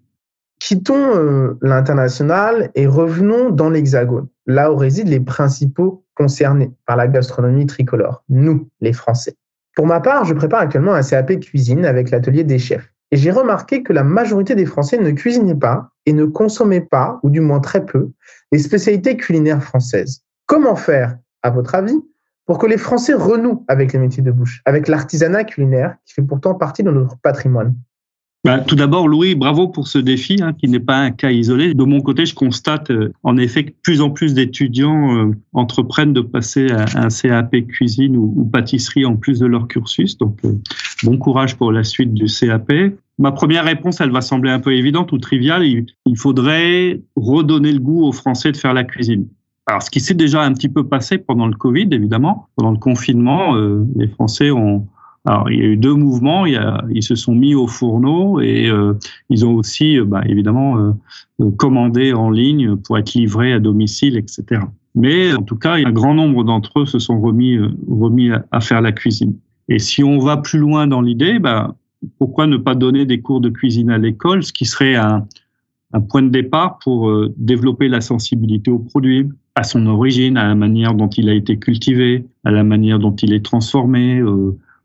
Quittons 0.59 1.15
euh, 1.15 1.59
l'international 1.61 2.71
et 2.73 2.87
revenons 2.87 3.51
dans 3.51 3.69
l'Hexagone, 3.69 4.27
là 4.47 4.71
où 4.71 4.75
résident 4.75 5.09
les 5.09 5.19
principaux 5.19 6.03
concernés 6.15 6.71
par 6.87 6.95
la 6.95 7.07
gastronomie 7.07 7.67
tricolore, 7.67 8.23
nous, 8.29 8.67
les 8.81 8.93
Français. 8.93 9.35
Pour 9.75 9.85
ma 9.85 9.99
part, 9.99 10.25
je 10.25 10.33
prépare 10.33 10.61
actuellement 10.61 10.93
un 10.93 11.03
CAP 11.03 11.39
cuisine 11.39 11.85
avec 11.85 12.09
l'atelier 12.09 12.43
des 12.43 12.57
chefs. 12.57 12.91
Et 13.11 13.17
j'ai 13.17 13.31
remarqué 13.31 13.83
que 13.83 13.93
la 13.93 14.03
majorité 14.03 14.53
des 14.55 14.65
Français 14.65 14.97
ne 14.97 15.11
cuisinaient 15.11 15.55
pas 15.55 15.91
et 16.05 16.13
ne 16.13 16.25
consommaient 16.25 16.81
pas, 16.81 17.19
ou 17.23 17.29
du 17.29 17.39
moins 17.39 17.59
très 17.59 17.85
peu, 17.85 18.11
les 18.51 18.59
spécialités 18.59 19.15
culinaires 19.15 19.63
françaises. 19.63 20.23
Comment 20.45 20.75
faire, 20.75 21.17
à 21.41 21.49
votre 21.49 21.75
avis, 21.75 21.97
pour 22.45 22.57
que 22.57 22.67
les 22.67 22.77
Français 22.77 23.13
renouent 23.13 23.65
avec 23.67 23.93
les 23.93 23.99
métiers 23.99 24.23
de 24.23 24.31
bouche, 24.31 24.61
avec 24.65 24.87
l'artisanat 24.87 25.43
culinaire 25.43 25.97
qui 26.05 26.13
fait 26.13 26.21
pourtant 26.21 26.55
partie 26.55 26.83
de 26.83 26.91
notre 26.91 27.17
patrimoine? 27.17 27.75
Bah, 28.47 28.59
tout 28.59 28.77
d'abord, 28.77 29.09
Louis, 29.09 29.35
bravo 29.35 29.67
pour 29.67 29.89
ce 29.89 29.97
défi 29.97 30.37
hein, 30.41 30.53
qui 30.53 30.69
n'est 30.69 30.79
pas 30.79 30.95
un 30.95 31.11
cas 31.11 31.31
isolé. 31.31 31.73
De 31.73 31.83
mon 31.83 31.99
côté, 31.99 32.25
je 32.25 32.33
constate 32.33 32.91
euh, 32.91 33.11
en 33.23 33.35
effet 33.35 33.65
que 33.65 33.71
plus 33.83 33.99
en 33.99 34.09
plus 34.09 34.33
d'étudiants 34.33 35.17
euh, 35.17 35.31
entreprennent 35.51 36.13
de 36.13 36.21
passer 36.21 36.67
un 36.71 37.09
CAP 37.09 37.67
cuisine 37.67 38.15
ou, 38.15 38.49
pâtisserie 38.49 39.03
en 39.03 39.17
plus 39.17 39.39
de 39.39 39.45
leur 39.45 39.67
cursus. 39.67 40.17
Donc, 40.17 40.37
euh, 40.45 40.53
bon 41.03 41.17
courage 41.17 41.57
pour 41.57 41.73
la 41.73 41.83
suite 41.83 42.13
du 42.13 42.27
CAP. 42.27 42.71
Ma 43.19 43.33
première 43.33 43.65
réponse, 43.65 43.99
elle 43.99 44.11
va 44.11 44.21
sembler 44.21 44.51
un 44.51 44.61
peu 44.61 44.73
évidente 44.73 45.11
ou 45.11 45.17
triviale. 45.17 45.65
il 45.65 46.17
faudrait 46.17 47.01
redonner 47.17 47.73
le 47.73 47.79
goût 47.79 48.05
aux 48.05 48.13
Français 48.13 48.53
de 48.53 48.57
faire 48.57 48.73
la 48.73 48.85
cuisine. 48.85 49.27
Alors, 49.65 49.83
ce 49.83 49.91
qui 49.91 49.99
s'est 49.99 50.13
déjà 50.13 50.41
un 50.41 50.53
petit 50.53 50.69
peu 50.69 50.87
passé 50.87 51.17
pendant 51.17 51.47
le 51.47 51.55
Covid, 51.55 51.89
évidemment, 51.91 52.47
pendant 52.55 52.71
le 52.71 52.77
confinement, 52.77 53.57
les 53.97 54.07
Français 54.07 54.51
ont. 54.51 54.87
Alors, 55.27 55.51
il 55.51 55.59
y 55.59 55.61
a 55.61 55.65
eu 55.65 55.75
deux 55.75 55.93
mouvements. 55.93 56.45
Ils 56.45 57.03
se 57.03 57.15
sont 57.15 57.35
mis 57.35 57.53
au 57.53 57.67
fourneau 57.67 58.39
et 58.39 58.69
euh, 58.69 58.93
ils 59.29 59.45
ont 59.45 59.55
aussi, 59.55 59.99
euh, 59.99 60.05
bah, 60.05 60.21
évidemment, 60.25 60.77
euh, 60.77 61.51
commandé 61.57 62.13
en 62.13 62.29
ligne 62.29 62.77
pour 62.77 62.97
être 62.97 63.13
livrés 63.13 63.51
à 63.51 63.59
domicile, 63.59 64.15
etc. 64.15 64.61
Mais 64.95 65.33
en 65.33 65.41
tout 65.41 65.57
cas, 65.57 65.73
un 65.73 65.91
grand 65.91 66.13
nombre 66.13 66.45
d'entre 66.45 66.79
eux 66.79 66.85
se 66.85 66.97
sont 66.97 67.19
remis, 67.19 67.59
à, 68.51 68.61
faire 68.61 68.81
la 68.81 68.93
cuisine. 68.93 69.35
Et 69.67 69.79
si 69.79 70.01
on 70.01 70.17
va 70.19 70.37
plus 70.37 70.59
loin 70.59 70.87
dans 70.87 71.01
l'idée, 71.01 71.39
bah, 71.39 71.75
pourquoi 72.19 72.47
ne 72.47 72.55
pas 72.55 72.73
donner 72.73 73.05
des 73.05 73.19
cours 73.19 73.41
de 73.41 73.49
cuisine 73.49 73.89
à 73.89 73.97
l'école, 73.97 74.43
ce 74.43 74.53
qui 74.53 74.65
serait 74.65 74.95
un, 74.95 75.27
point 76.09 76.21
de 76.21 76.29
départ 76.29 76.79
pour 76.79 77.11
développer 77.35 77.89
la 77.89 78.01
sensibilité 78.01 78.71
aux 78.71 78.79
produits, 78.79 79.27
à 79.55 79.63
son 79.63 79.87
origine, 79.87 80.37
à 80.37 80.47
la 80.47 80.55
manière 80.55 80.93
dont 80.93 81.09
il 81.09 81.27
a 81.27 81.33
été 81.33 81.57
cultivé, 81.57 82.25
à 82.45 82.51
la 82.51 82.63
manière 82.63 82.97
dont 82.97 83.15
il 83.15 83.33
est 83.33 83.43
transformé, 83.43 84.21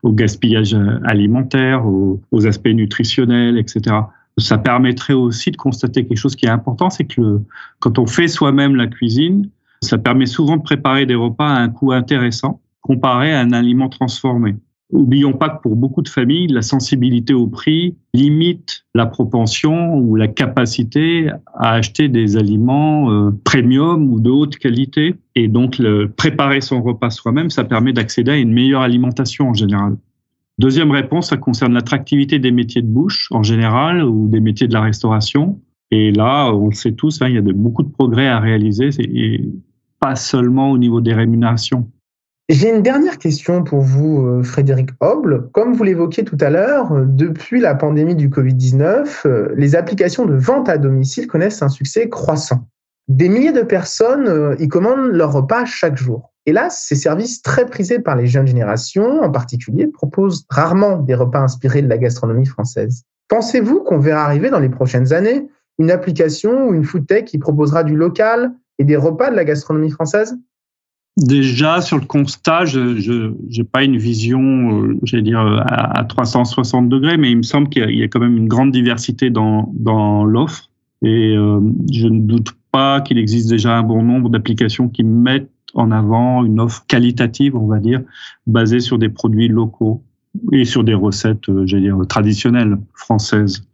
au 0.03 0.13
gaspillage 0.13 0.77
alimentaire, 1.05 1.87
aux, 1.87 2.47
aspects 2.47 2.69
nutritionnels, 2.69 3.59
etc. 3.59 3.97
Ça 4.39 4.59
permettrait 4.59 5.13
aussi 5.13 5.51
de 5.51 5.57
constater 5.57 6.07
quelque 6.07 6.19
chose 6.19 6.35
qui 6.35 6.47
est 6.47 6.51
important, 6.51 6.91
c'est 6.91 7.05
que 7.05 7.41
quand 7.79 7.99
on 7.99 8.07
fait 8.07 8.29
soi-même 8.29 8.75
la 8.75 8.87
cuisine, 8.87 9.49
ça 9.81 9.99
permet 9.99 10.27
souvent 10.27 10.57
de 10.57 10.63
préparer 10.63 11.07
des 11.07 11.15
repas 11.15 11.49
à 11.49 11.59
un 11.59 11.69
coût 11.69 11.93
intéressant 11.93 12.61
comparé 12.81 13.33
à 13.33 13.41
un 13.41 13.53
aliment 13.53 13.89
transformé. 13.89 14.57
Oublions 14.93 15.33
pas 15.33 15.49
que 15.49 15.63
pour 15.63 15.75
beaucoup 15.75 16.03
de 16.03 16.09
familles, 16.09 16.49
la 16.49 16.61
sensibilité 16.61 17.33
au 17.33 17.47
prix 17.47 17.97
limite 18.13 18.85
la 18.95 19.07
propension 19.07 19.97
ou 19.97 20.17
la 20.17 20.29
capacité 20.29 21.31
à 21.55 21.73
acheter 21.73 22.09
des 22.09 22.37
aliments 22.37 23.11
euh, 23.11 23.31
premium 23.43 24.13
ou 24.13 24.21
de 24.21 24.29
haute 24.29 24.57
qualité. 24.57 25.15
Et 25.35 25.49
donc, 25.49 25.81
préparer 26.17 26.61
son 26.61 26.83
repas 26.83 27.09
soi-même, 27.09 27.49
ça 27.49 27.65
permet 27.65 27.95
d'accéder 27.95 28.33
à 28.33 28.37
une 28.37 28.53
meilleure 28.53 28.83
alimentation 28.83 29.49
en 29.49 29.55
général. 29.55 29.97
Deuxième 30.59 30.91
réponse, 30.91 31.31
ça 31.31 31.39
concerne 31.39 31.73
l'attractivité 31.73 32.39
des 32.39 32.51
métiers 32.51 32.83
de 32.83 32.87
bouche 32.87 33.29
en 33.31 33.43
général 33.43 34.05
ou 34.05 34.29
des 34.29 34.41
métiers 34.41 34.69
de 34.69 34.75
la 34.75 34.83
restauration. 34.83 35.59
Et 35.91 36.13
là, 36.13 36.53
on 36.53 36.69
le 36.69 36.75
sait 36.75 36.93
tous, 36.93 37.23
hein, 37.23 37.29
il 37.29 37.35
y 37.35 37.39
a 37.39 37.43
de, 37.43 37.53
beaucoup 37.53 37.83
de 37.83 37.91
progrès 37.91 38.29
à 38.29 38.41
réaliser, 38.41 38.91
et 38.99 39.49
pas 40.01 40.17
seulement 40.17 40.71
au 40.71 40.79
niveau 40.79 41.01
des 41.01 41.15
rémunérations. 41.15 41.89
J'ai 42.49 42.71
une 42.71 42.83
dernière 42.83 43.19
question 43.19 43.63
pour 43.63 43.83
vous, 43.83 44.27
euh, 44.27 44.43
Frédéric 44.43 44.91
Hoble. 45.01 45.49
Comme 45.53 45.75
vous 45.75 45.85
l'évoquiez 45.85 46.25
tout 46.25 46.37
à 46.41 46.51
l'heure, 46.51 46.93
euh, 46.93 47.05
depuis 47.07 47.61
la 47.61 47.77
pandémie 47.77 48.17
du 48.17 48.29
Covid-19, 48.29 49.23
euh, 49.27 49.55
les 49.57 49.77
applications 49.77 50.27
de 50.27 50.35
vente 50.35 50.69
à 50.69 50.77
domicile 50.77 51.29
connaissent 51.29 51.63
un 51.63 51.69
succès 51.69 52.09
croissant. 52.09 52.69
Des 53.07 53.29
milliers 53.29 53.53
de 53.53 53.63
personnes 53.63 54.57
y 54.59 54.69
commandent 54.69 55.13
leur 55.13 55.33
repas 55.33 55.65
chaque 55.65 55.97
jour. 55.97 56.33
Hélas, 56.47 56.85
ces 56.87 56.95
services 56.95 57.43
très 57.43 57.67
prisés 57.67 57.99
par 57.99 58.17
les 58.17 58.27
jeunes 58.27 58.47
générations 58.47 59.23
en 59.23 59.31
particulier 59.31 59.87
proposent 59.87 60.45
rarement 60.49 60.99
des 60.99 61.15
repas 61.15 61.41
inspirés 61.41 61.83
de 61.83 61.89
la 61.89 61.99
gastronomie 61.99 62.47
française. 62.47 63.05
Pensez-vous 63.29 63.81
qu'on 63.81 63.99
verra 63.99 64.25
arriver 64.25 64.51
dans 64.51 64.61
les 64.61 64.69
prochaines 64.69 65.13
années 65.13 65.49
une 65.79 65.91
application 65.91 66.69
ou 66.69 66.75
une 66.75 66.85
food 66.85 67.07
tech 67.07 67.25
qui 67.25 67.39
proposera 67.39 67.83
du 67.83 67.97
local 67.97 68.53
et 68.79 68.85
des 68.85 68.97
repas 68.97 69.31
de 69.31 69.37
la 69.37 69.45
gastronomie 69.45 69.91
française? 69.91 70.37
Déjà 71.19 71.83
sur 71.83 71.99
le 71.99 72.07
constat, 72.07 72.65
je 72.65 73.35
n'ai 73.59 73.65
pas 73.65 73.85
une 73.85 73.99
vision, 73.99 74.83
euh, 74.83 74.99
j'allais 75.03 75.23
dire 75.23 75.41
à, 75.41 75.99
à, 75.99 76.05
360 76.05 76.89
degrés, 76.89 77.19
mais 77.19 77.31
il 77.31 77.37
me 77.37 77.43
semble 77.43 77.69
qu'il 77.69 77.89
y, 77.91 77.99
y, 77.99 78.03
a 78.03 78.09
quand 78.09 78.21
même 78.21 78.37
une 78.39 78.49
grande 78.49 78.73
diversité 78.73 79.29
dans, 79.29 79.71
dans 79.75 80.25
l'offre, 80.25 80.71
et 81.03 81.37
euh, 81.37 81.61
je 81.93 82.09
ne 82.09 82.21
doute 82.21 82.53
pas 82.71 83.03
qu'il 83.03 83.19
existe 83.19 83.51
déjà 83.51 83.77
un 83.77 83.83
bon 83.83 84.03
nombre 84.03 84.31
d'applications 84.31 84.89
qui 84.89 85.05
mettent 85.05 85.51
en 85.75 85.91
avant 85.91 86.45
une 86.45 86.61
offre 86.61 86.85
qualitative, 86.87 87.57
on 87.57 87.67
va 87.67 87.79
dire, 87.79 88.01
basée 88.47 88.81
sur 88.81 88.99
des 88.99 89.09
produits 89.09 89.49
locaux 89.49 90.03
et 90.53 90.65
sur 90.65 90.85
des 90.85 90.95
recettes, 90.95 91.49
euh, 91.49 91.67
j'allais 91.67 91.85
dire 91.85 91.99
traditionnelles 92.09 92.79
françaises. 92.95 93.67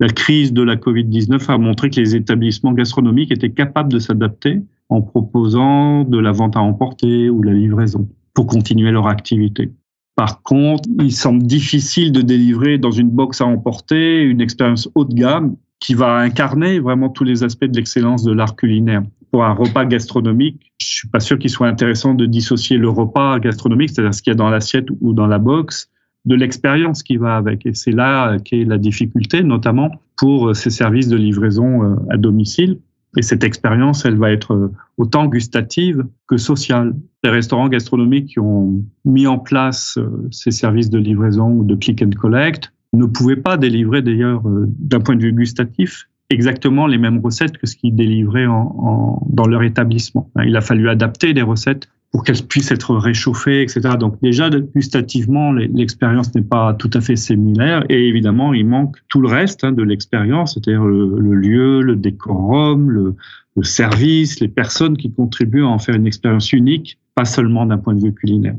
La 0.00 0.08
crise 0.08 0.52
de 0.52 0.62
la 0.62 0.74
Covid-19 0.74 1.52
a 1.52 1.58
montré 1.58 1.90
que 1.90 2.00
les 2.00 2.16
établissements 2.16 2.72
gastronomiques 2.72 3.30
étaient 3.30 3.52
capables 3.52 3.92
de 3.92 4.00
s'adapter 4.00 4.60
en 4.88 5.02
proposant 5.02 6.04
de 6.04 6.18
la 6.18 6.32
vente 6.32 6.56
à 6.56 6.60
emporter 6.60 7.30
ou 7.30 7.42
la 7.42 7.52
livraison 7.52 8.08
pour 8.34 8.46
continuer 8.46 8.90
leur 8.90 9.06
activité. 9.06 9.72
Par 10.16 10.42
contre, 10.42 10.88
il 11.00 11.12
semble 11.12 11.42
difficile 11.42 12.12
de 12.12 12.20
délivrer 12.20 12.78
dans 12.78 12.90
une 12.90 13.10
box 13.10 13.40
à 13.40 13.46
emporter 13.46 14.22
une 14.22 14.40
expérience 14.40 14.88
haut 14.94 15.04
de 15.04 15.14
gamme 15.14 15.56
qui 15.80 15.94
va 15.94 16.16
incarner 16.18 16.78
vraiment 16.78 17.08
tous 17.08 17.24
les 17.24 17.42
aspects 17.42 17.64
de 17.64 17.76
l'excellence 17.76 18.22
de 18.22 18.32
l'art 18.32 18.54
culinaire. 18.56 19.02
Pour 19.32 19.44
un 19.44 19.52
repas 19.52 19.84
gastronomique, 19.84 20.72
je 20.80 20.86
suis 20.86 21.08
pas 21.08 21.18
sûr 21.18 21.38
qu'il 21.38 21.50
soit 21.50 21.66
intéressant 21.66 22.14
de 22.14 22.26
dissocier 22.26 22.76
le 22.78 22.88
repas 22.88 23.40
gastronomique, 23.40 23.90
c'est-à-dire 23.90 24.14
ce 24.14 24.22
qu'il 24.22 24.30
y 24.30 24.34
a 24.34 24.36
dans 24.36 24.48
l'assiette 24.48 24.86
ou 25.00 25.12
dans 25.12 25.26
la 25.26 25.38
box, 25.38 25.90
de 26.24 26.36
l'expérience 26.36 27.02
qui 27.02 27.16
va 27.16 27.36
avec. 27.36 27.66
Et 27.66 27.74
c'est 27.74 27.90
là 27.90 28.38
qu'est 28.38 28.64
la 28.64 28.78
difficulté, 28.78 29.42
notamment 29.42 29.90
pour 30.16 30.54
ces 30.54 30.70
services 30.70 31.08
de 31.08 31.16
livraison 31.16 31.82
euh, 31.82 31.96
à 32.10 32.16
domicile, 32.16 32.78
et 33.16 33.22
cette 33.22 33.44
expérience, 33.44 34.04
elle 34.04 34.16
va 34.16 34.30
être 34.30 34.52
euh, 34.52 34.72
autant 34.96 35.26
gustative 35.26 36.04
que 36.26 36.36
sociale. 36.36 36.94
Les 37.22 37.30
restaurants 37.30 37.68
gastronomiques 37.68 38.30
qui 38.30 38.40
ont 38.40 38.82
mis 39.04 39.26
en 39.26 39.38
place 39.38 39.96
euh, 39.98 40.28
ces 40.30 40.50
services 40.50 40.90
de 40.90 40.98
livraison 40.98 41.50
ou 41.50 41.64
de 41.64 41.74
click 41.74 42.02
and 42.02 42.10
collect 42.10 42.72
ne 42.92 43.06
pouvaient 43.06 43.36
pas 43.36 43.56
délivrer 43.56 44.02
d'ailleurs 44.02 44.46
euh, 44.48 44.66
d'un 44.78 45.00
point 45.00 45.16
de 45.16 45.22
vue 45.22 45.32
gustatif 45.32 46.08
exactement 46.30 46.86
les 46.86 46.98
mêmes 46.98 47.18
recettes 47.18 47.58
que 47.58 47.66
ce 47.66 47.76
qu'ils 47.76 47.94
délivraient 47.94 48.46
en, 48.46 49.26
dans 49.28 49.46
leur 49.46 49.62
établissement. 49.62 50.30
Il 50.44 50.56
a 50.56 50.62
fallu 50.62 50.88
adapter 50.88 51.34
des 51.34 51.42
recettes 51.42 51.88
pour 52.14 52.22
qu'elle 52.22 52.40
puisse 52.46 52.70
être 52.70 52.94
réchauffée, 52.94 53.62
etc. 53.62 53.96
Donc 53.98 54.14
déjà, 54.22 54.48
gustativement, 54.48 55.50
l'expérience 55.50 56.32
n'est 56.32 56.42
pas 56.42 56.72
tout 56.72 56.90
à 56.94 57.00
fait 57.00 57.16
similaire. 57.16 57.84
Et 57.88 58.06
évidemment, 58.06 58.54
il 58.54 58.68
manque 58.68 58.98
tout 59.08 59.20
le 59.20 59.26
reste 59.26 59.64
hein, 59.64 59.72
de 59.72 59.82
l'expérience, 59.82 60.54
c'est-à-dire 60.54 60.84
le, 60.84 61.34
lieu, 61.34 61.82
décorum, 62.04 62.90
le, 62.90 63.16
le 63.56 63.62
service, 63.62 64.40
les 64.40 64.48
personnes 64.48 64.96
qui 64.96 65.12
contribuent 65.12 65.64
à 65.64 65.68
en 65.68 65.78
faire 65.78 65.94
une 65.94 66.06
expérience 66.06 66.52
unique, 66.52 66.98
pas 67.14 67.24
seulement 67.24 67.66
d'un 67.66 67.78
point 67.78 67.94
de 67.94 68.02
vue 68.02 68.14
culinaire. 68.14 68.56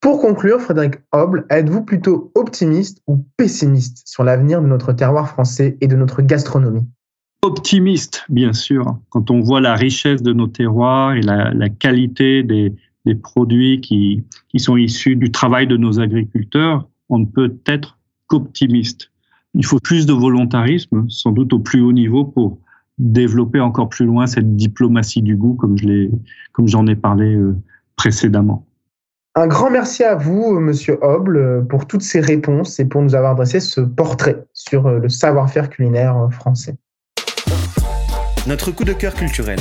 Pour 0.00 0.20
conclure, 0.20 0.60
Frédéric 0.60 0.96
Hoble, 1.12 1.46
êtes-vous 1.50 1.82
plutôt 1.82 2.30
optimiste 2.34 3.02
ou 3.06 3.24
pessimiste 3.36 4.06
sur 4.06 4.24
l'avenir 4.24 4.62
de 4.62 4.66
notre 4.66 4.92
terroir 4.92 5.28
français 5.28 5.76
et 5.80 5.88
de 5.88 5.96
notre 5.96 6.22
gastronomie? 6.22 6.86
Optimiste, 7.42 8.24
bien 8.28 8.52
sûr, 8.52 8.98
quand 9.10 9.30
on 9.30 9.40
voit 9.40 9.60
la 9.60 9.74
richesse 9.74 10.22
de 10.22 10.32
nos 10.32 10.46
terroirs 10.48 11.14
et 11.14 11.22
la, 11.22 11.68
qualité 11.68 12.42
des, 12.42 12.74
produits 13.14 13.80
qui, 13.80 14.24
sont 14.58 14.76
issus 14.76 15.16
du 15.16 15.30
travail 15.30 15.66
de 15.66 15.76
nos 15.76 16.00
agriculteurs, 16.00 16.88
on 17.08 17.20
ne 17.20 17.26
peut 17.26 17.56
être 17.66 17.98
qu'optimiste. 18.26 19.10
Il 19.54 19.64
faut 19.64 19.78
plus 19.78 20.06
de 20.06 20.12
volontarisme, 20.12 21.06
sans 21.08 21.32
doute 21.32 21.52
au 21.52 21.58
plus 21.58 21.80
haut 21.80 21.92
niveau, 21.92 22.24
pour 22.24 22.58
développer 22.98 23.60
encore 23.60 23.88
plus 23.88 24.06
loin 24.06 24.26
cette 24.26 24.56
diplomatie 24.56 25.22
du 25.22 25.36
goût, 25.36 25.54
comme 25.54 25.76
je 25.76 26.08
comme 26.52 26.68
j'en 26.68 26.86
ai 26.86 26.96
parlé 26.96 27.34
euh, 27.34 27.56
précédemment. 27.96 28.64
Un 29.34 29.46
grand 29.48 29.70
merci 29.70 30.02
à 30.02 30.14
vous, 30.14 30.58
Monsieur 30.60 30.98
Hoble, 31.02 31.66
pour 31.68 31.86
toutes 31.86 32.02
ces 32.02 32.20
réponses 32.20 32.80
et 32.80 32.86
pour 32.86 33.02
nous 33.02 33.14
avoir 33.14 33.34
dressé 33.34 33.60
ce 33.60 33.82
portrait 33.82 34.46
sur 34.54 34.86
euh, 34.86 34.98
le 34.98 35.08
savoir-faire 35.10 35.68
culinaire 35.68 36.16
euh, 36.16 36.30
français 36.30 36.76
notre 38.46 38.70
coup 38.70 38.84
de 38.84 38.92
cœur 38.92 39.14
culturel. 39.14 39.58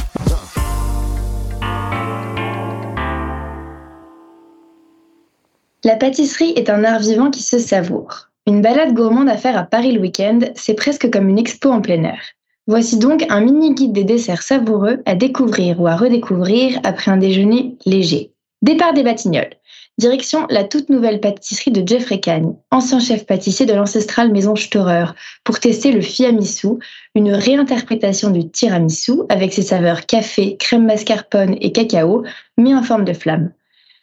La 5.83 5.95
pâtisserie 5.95 6.53
est 6.55 6.69
un 6.69 6.83
art 6.83 6.99
vivant 6.99 7.31
qui 7.31 7.43
se 7.43 7.57
savoure. 7.57 8.29
Une 8.47 8.61
balade 8.61 8.93
gourmande 8.93 9.29
à 9.29 9.37
faire 9.37 9.57
à 9.57 9.63
Paris 9.63 9.91
le 9.91 10.01
week-end, 10.01 10.39
c'est 10.55 10.75
presque 10.75 11.11
comme 11.11 11.29
une 11.29 11.39
expo 11.39 11.69
en 11.71 11.81
plein 11.81 12.03
air. 12.03 12.21
Voici 12.67 12.97
donc 12.97 13.23
un 13.29 13.41
mini 13.41 13.75
guide 13.75 13.93
des 13.93 14.03
desserts 14.03 14.41
savoureux 14.41 15.03
à 15.05 15.13
découvrir 15.13 15.79
ou 15.79 15.87
à 15.87 15.95
redécouvrir 15.95 16.79
après 16.83 17.11
un 17.11 17.17
déjeuner 17.17 17.77
léger. 17.85 18.31
Départ 18.63 18.93
des 18.93 19.03
Batignolles. 19.03 19.53
Direction 19.99 20.47
la 20.49 20.63
toute 20.63 20.89
nouvelle 20.89 21.21
pâtisserie 21.21 21.71
de 21.71 21.87
Jeffrey 21.87 22.19
Cagne, 22.19 22.55
ancien 22.71 22.99
chef 22.99 23.27
pâtissier 23.27 23.67
de 23.67 23.73
l'ancestrale 23.73 24.31
maison 24.31 24.55
Storer, 24.55 25.05
pour 25.43 25.59
tester 25.59 25.91
le 25.91 26.01
fiamisou, 26.01 26.79
une 27.13 27.31
réinterprétation 27.31 28.31
du 28.31 28.49
tiramisu 28.49 29.13
avec 29.29 29.53
ses 29.53 29.61
saveurs 29.61 30.07
café, 30.07 30.57
crème 30.57 30.85
mascarpone 30.85 31.55
et 31.61 31.71
cacao, 31.71 32.23
mis 32.57 32.73
en 32.73 32.81
forme 32.81 33.05
de 33.05 33.13
flamme. 33.13 33.51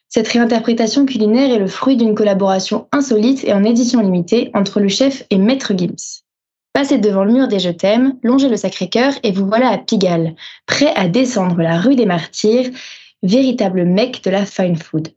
Cette 0.09 0.29
réinterprétation 0.29 1.05
culinaire 1.05 1.53
est 1.53 1.59
le 1.59 1.67
fruit 1.67 1.97
d'une 1.97 2.15
collaboration 2.15 2.87
insolite 2.93 3.45
et 3.45 3.53
en 3.53 3.65
édition 3.65 4.01
limitée 4.01 4.53
entre 4.55 4.79
le 4.79 4.89
chef 4.89 5.25
et 5.31 5.37
Maître 5.37 5.73
Gims. 5.77 6.23
Passez 6.73 6.99
devant 6.99 7.25
le 7.25 7.33
mur 7.33 7.49
des 7.49 7.59
Je 7.59 7.71
t'aime, 7.71 8.19
longez 8.23 8.49
le 8.49 8.57
Sacré-Cœur 8.57 9.13
et 9.23 9.31
vous 9.31 9.47
voilà 9.47 9.69
à 9.69 9.79
Pigalle, 9.79 10.35
prêt 10.67 10.93
à 10.97 11.07
descendre 11.07 11.61
la 11.61 11.79
rue 11.79 11.97
des 11.97 12.07
Martyrs, 12.07 12.71
véritable 13.23 13.85
mec 13.85 14.25
de 14.25 14.31
la 14.31 14.47
fine 14.47 14.77
food. 14.77 15.09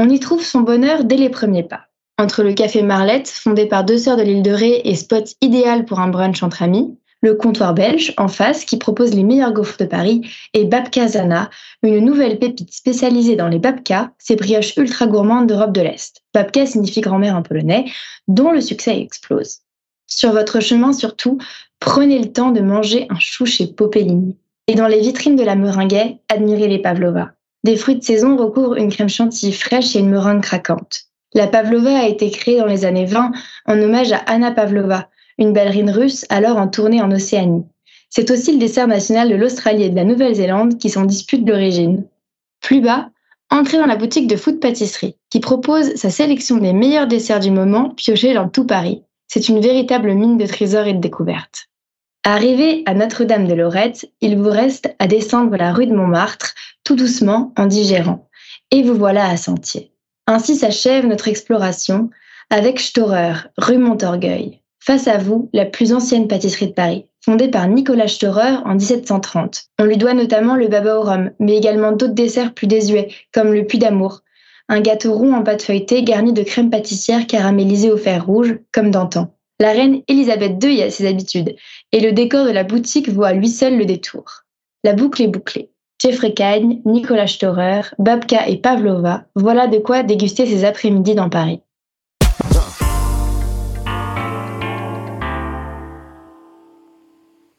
On 0.00 0.08
y 0.08 0.18
trouve 0.18 0.44
son 0.44 0.60
bonheur 0.60 1.04
dès 1.04 1.16
les 1.16 1.28
premiers 1.28 1.62
pas. 1.62 1.82
Entre 2.18 2.42
le 2.42 2.52
café 2.52 2.82
Marlette, 2.82 3.28
fondé 3.28 3.66
par 3.66 3.84
deux 3.84 3.98
sœurs 3.98 4.16
de 4.16 4.22
l'île 4.22 4.42
de 4.42 4.50
Ré 4.50 4.82
et 4.84 4.94
spot 4.96 5.34
idéal 5.40 5.84
pour 5.84 6.00
un 6.00 6.08
brunch 6.08 6.42
entre 6.42 6.62
amis, 6.62 6.96
le 7.22 7.34
comptoir 7.34 7.74
belge 7.74 8.12
en 8.18 8.28
face 8.28 8.64
qui 8.64 8.76
propose 8.76 9.14
les 9.14 9.22
meilleurs 9.22 9.52
gaufres 9.52 9.78
de 9.78 9.86
Paris 9.86 10.20
et 10.52 10.64
Babka 10.64 11.08
Zana, 11.08 11.48
une 11.82 12.04
nouvelle 12.04 12.38
pépite 12.38 12.72
spécialisée 12.72 13.34
dans 13.34 13.48
les 13.48 13.58
babka, 13.58 14.12
ces 14.18 14.36
brioches 14.36 14.76
ultra 14.76 15.06
gourmandes 15.06 15.46
d'Europe 15.46 15.72
de 15.72 15.80
l'Est. 15.80 16.22
Babka 16.34 16.66
signifie 16.66 17.00
grand-mère 17.00 17.36
en 17.36 17.42
polonais, 17.42 17.86
dont 18.28 18.50
le 18.50 18.60
succès 18.60 19.00
explose. 19.00 19.63
Sur 20.06 20.32
votre 20.32 20.60
chemin 20.60 20.92
surtout, 20.92 21.38
prenez 21.80 22.18
le 22.18 22.32
temps 22.32 22.50
de 22.50 22.60
manger 22.60 23.06
un 23.10 23.18
chou 23.18 23.46
chez 23.46 23.66
Popellini. 23.66 24.36
Et 24.66 24.74
dans 24.74 24.86
les 24.86 25.00
vitrines 25.00 25.36
de 25.36 25.42
la 25.42 25.56
Meringuet, 25.56 26.20
admirez 26.28 26.68
les 26.68 26.78
pavlova. 26.78 27.32
Des 27.64 27.76
fruits 27.76 27.96
de 27.96 28.02
saison 28.02 28.36
recouvrent 28.36 28.76
une 28.76 28.90
crème 28.90 29.08
chantilly 29.08 29.52
fraîche 29.52 29.96
et 29.96 30.00
une 30.00 30.10
meringue 30.10 30.42
craquante. 30.42 31.04
La 31.34 31.46
pavlova 31.46 31.98
a 31.98 32.06
été 32.06 32.30
créée 32.30 32.58
dans 32.58 32.66
les 32.66 32.84
années 32.84 33.06
20 33.06 33.32
en 33.66 33.82
hommage 33.82 34.12
à 34.12 34.18
Anna 34.18 34.52
Pavlova, 34.52 35.08
une 35.38 35.52
ballerine 35.52 35.90
russe 35.90 36.26
alors 36.28 36.58
en 36.58 36.68
tournée 36.68 37.02
en 37.02 37.10
Océanie. 37.10 37.64
C'est 38.08 38.30
aussi 38.30 38.52
le 38.52 38.58
dessert 38.58 38.86
national 38.86 39.28
de 39.28 39.34
l'Australie 39.34 39.84
et 39.84 39.90
de 39.90 39.96
la 39.96 40.04
Nouvelle-Zélande 40.04 40.78
qui 40.78 40.90
s'en 40.90 41.04
disputent 41.04 41.48
l'origine. 41.48 42.06
Plus 42.60 42.80
bas, 42.80 43.10
entrez 43.50 43.78
dans 43.78 43.86
la 43.86 43.96
boutique 43.96 44.28
de 44.28 44.36
Food 44.36 44.60
Pâtisserie, 44.60 45.16
qui 45.30 45.40
propose 45.40 45.94
sa 45.96 46.10
sélection 46.10 46.58
des 46.58 46.72
meilleurs 46.72 47.08
desserts 47.08 47.40
du 47.40 47.50
moment 47.50 47.90
piochés 47.90 48.34
dans 48.34 48.48
tout 48.48 48.66
Paris. 48.66 49.02
C'est 49.28 49.48
une 49.48 49.60
véritable 49.60 50.14
mine 50.14 50.38
de 50.38 50.46
trésors 50.46 50.86
et 50.86 50.94
de 50.94 51.00
découvertes. 51.00 51.68
Arrivé 52.24 52.82
à 52.86 52.94
Notre-Dame 52.94 53.46
de 53.46 53.54
Lorette, 53.54 54.10
il 54.20 54.38
vous 54.38 54.50
reste 54.50 54.94
à 54.98 55.06
descendre 55.06 55.56
la 55.56 55.72
rue 55.72 55.86
de 55.86 55.94
Montmartre, 55.94 56.54
tout 56.82 56.96
doucement 56.96 57.52
en 57.58 57.66
digérant. 57.66 58.28
Et 58.70 58.82
vous 58.82 58.94
voilà 58.94 59.28
à 59.28 59.36
Sentier. 59.36 59.92
Ainsi 60.26 60.56
s'achève 60.56 61.06
notre 61.06 61.28
exploration 61.28 62.08
avec 62.48 62.80
Storer, 62.80 63.34
rue 63.58 63.78
Montorgueil. 63.78 64.62
Face 64.80 65.06
à 65.06 65.18
vous, 65.18 65.50
la 65.52 65.64
plus 65.64 65.92
ancienne 65.92 66.28
pâtisserie 66.28 66.68
de 66.68 66.72
Paris, 66.72 67.06
fondée 67.24 67.48
par 67.48 67.68
Nicolas 67.68 68.08
Storer 68.08 68.56
en 68.64 68.74
1730. 68.74 69.64
On 69.78 69.84
lui 69.84 69.96
doit 69.96 70.14
notamment 70.14 70.56
le 70.56 70.68
baba 70.68 70.98
au 70.98 71.02
rhum, 71.02 71.30
mais 71.38 71.56
également 71.56 71.92
d'autres 71.92 72.14
desserts 72.14 72.54
plus 72.54 72.66
désuets, 72.66 73.08
comme 73.32 73.52
le 73.52 73.66
puits 73.66 73.78
d'amour, 73.78 74.20
un 74.68 74.80
gâteau 74.80 75.14
rond 75.14 75.34
en 75.34 75.42
pâte 75.42 75.62
feuilletée 75.62 76.02
garni 76.02 76.32
de 76.32 76.42
crème 76.42 76.70
pâtissière 76.70 77.26
caramélisée 77.26 77.92
au 77.92 77.96
fer 77.96 78.24
rouge, 78.24 78.58
comme 78.72 78.90
d'antan. 78.90 79.34
La 79.60 79.72
reine 79.72 80.02
Elisabeth 80.08 80.62
II 80.64 80.74
y 80.74 80.82
a 80.82 80.90
ses 80.90 81.06
habitudes, 81.06 81.54
et 81.92 82.00
le 82.00 82.12
décor 82.12 82.46
de 82.46 82.50
la 82.50 82.64
boutique 82.64 83.08
vaut 83.08 83.24
à 83.24 83.32
lui 83.32 83.48
seul 83.48 83.76
le 83.76 83.84
détour. 83.84 84.24
La 84.82 84.94
boucle 84.94 85.22
est 85.22 85.28
bouclée. 85.28 85.70
Jeffrey 86.02 86.34
Cagne, 86.34 86.80
Nicolas 86.84 87.26
Storer, 87.26 87.82
Babka 87.98 88.48
et 88.48 88.56
Pavlova, 88.56 89.26
voilà 89.36 89.68
de 89.68 89.78
quoi 89.78 90.02
déguster 90.02 90.44
ces 90.46 90.64
après-midi 90.64 91.14
dans 91.14 91.30
Paris. 91.30 91.60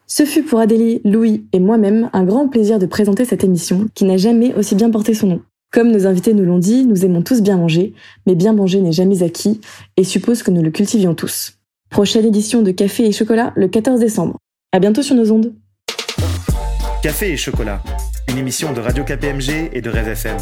Ce 0.08 0.24
fut 0.24 0.44
pour 0.44 0.60
Adélie, 0.60 1.02
Louis 1.04 1.46
et 1.54 1.60
moi-même 1.60 2.10
un 2.14 2.24
grand 2.24 2.48
plaisir 2.48 2.80
de 2.80 2.86
présenter 2.86 3.26
cette 3.26 3.44
émission 3.44 3.88
qui 3.96 4.06
n'a 4.06 4.18
jamais 4.18 4.54
aussi 4.56 4.76
bien 4.76 4.90
porté 4.90 5.14
son 5.14 5.28
nom. 5.28 5.42
Comme 5.76 5.92
nos 5.92 6.08
invités 6.08 6.34
nous 6.34 6.46
l'ont 6.46 6.58
dit, 6.58 6.86
nous 6.86 7.04
aimons 7.04 7.22
tous 7.22 7.42
bien 7.42 7.58
manger, 7.58 7.94
mais 8.26 8.36
bien 8.36 8.54
manger 8.54 8.80
n'est 8.80 8.94
jamais 8.94 9.24
acquis 9.24 9.60
et 9.98 10.06
suppose 10.06 10.42
que 10.42 10.50
nous 10.50 10.64
le 10.64 10.72
cultivions 10.72 11.16
tous. 11.16 11.58
Prochaine 11.90 12.24
édition 12.24 12.62
de 12.62 12.72
Café 12.72 13.06
et 13.06 13.12
Chocolat 13.12 13.52
le 13.58 13.68
14 13.68 14.00
décembre. 14.00 14.38
À 14.72 14.80
bientôt 14.80 15.02
sur 15.02 15.18
nos 15.18 15.30
ondes. 15.34 15.54
Café 17.04 17.34
et 17.34 17.36
Chocolat, 17.36 17.84
une 18.30 18.38
émission 18.38 18.72
de 18.72 18.80
Radio 18.80 19.04
KPMG 19.04 19.72
et 19.74 19.82
de 19.82 19.90
Rêve 19.90 20.08
FM. 20.08 20.38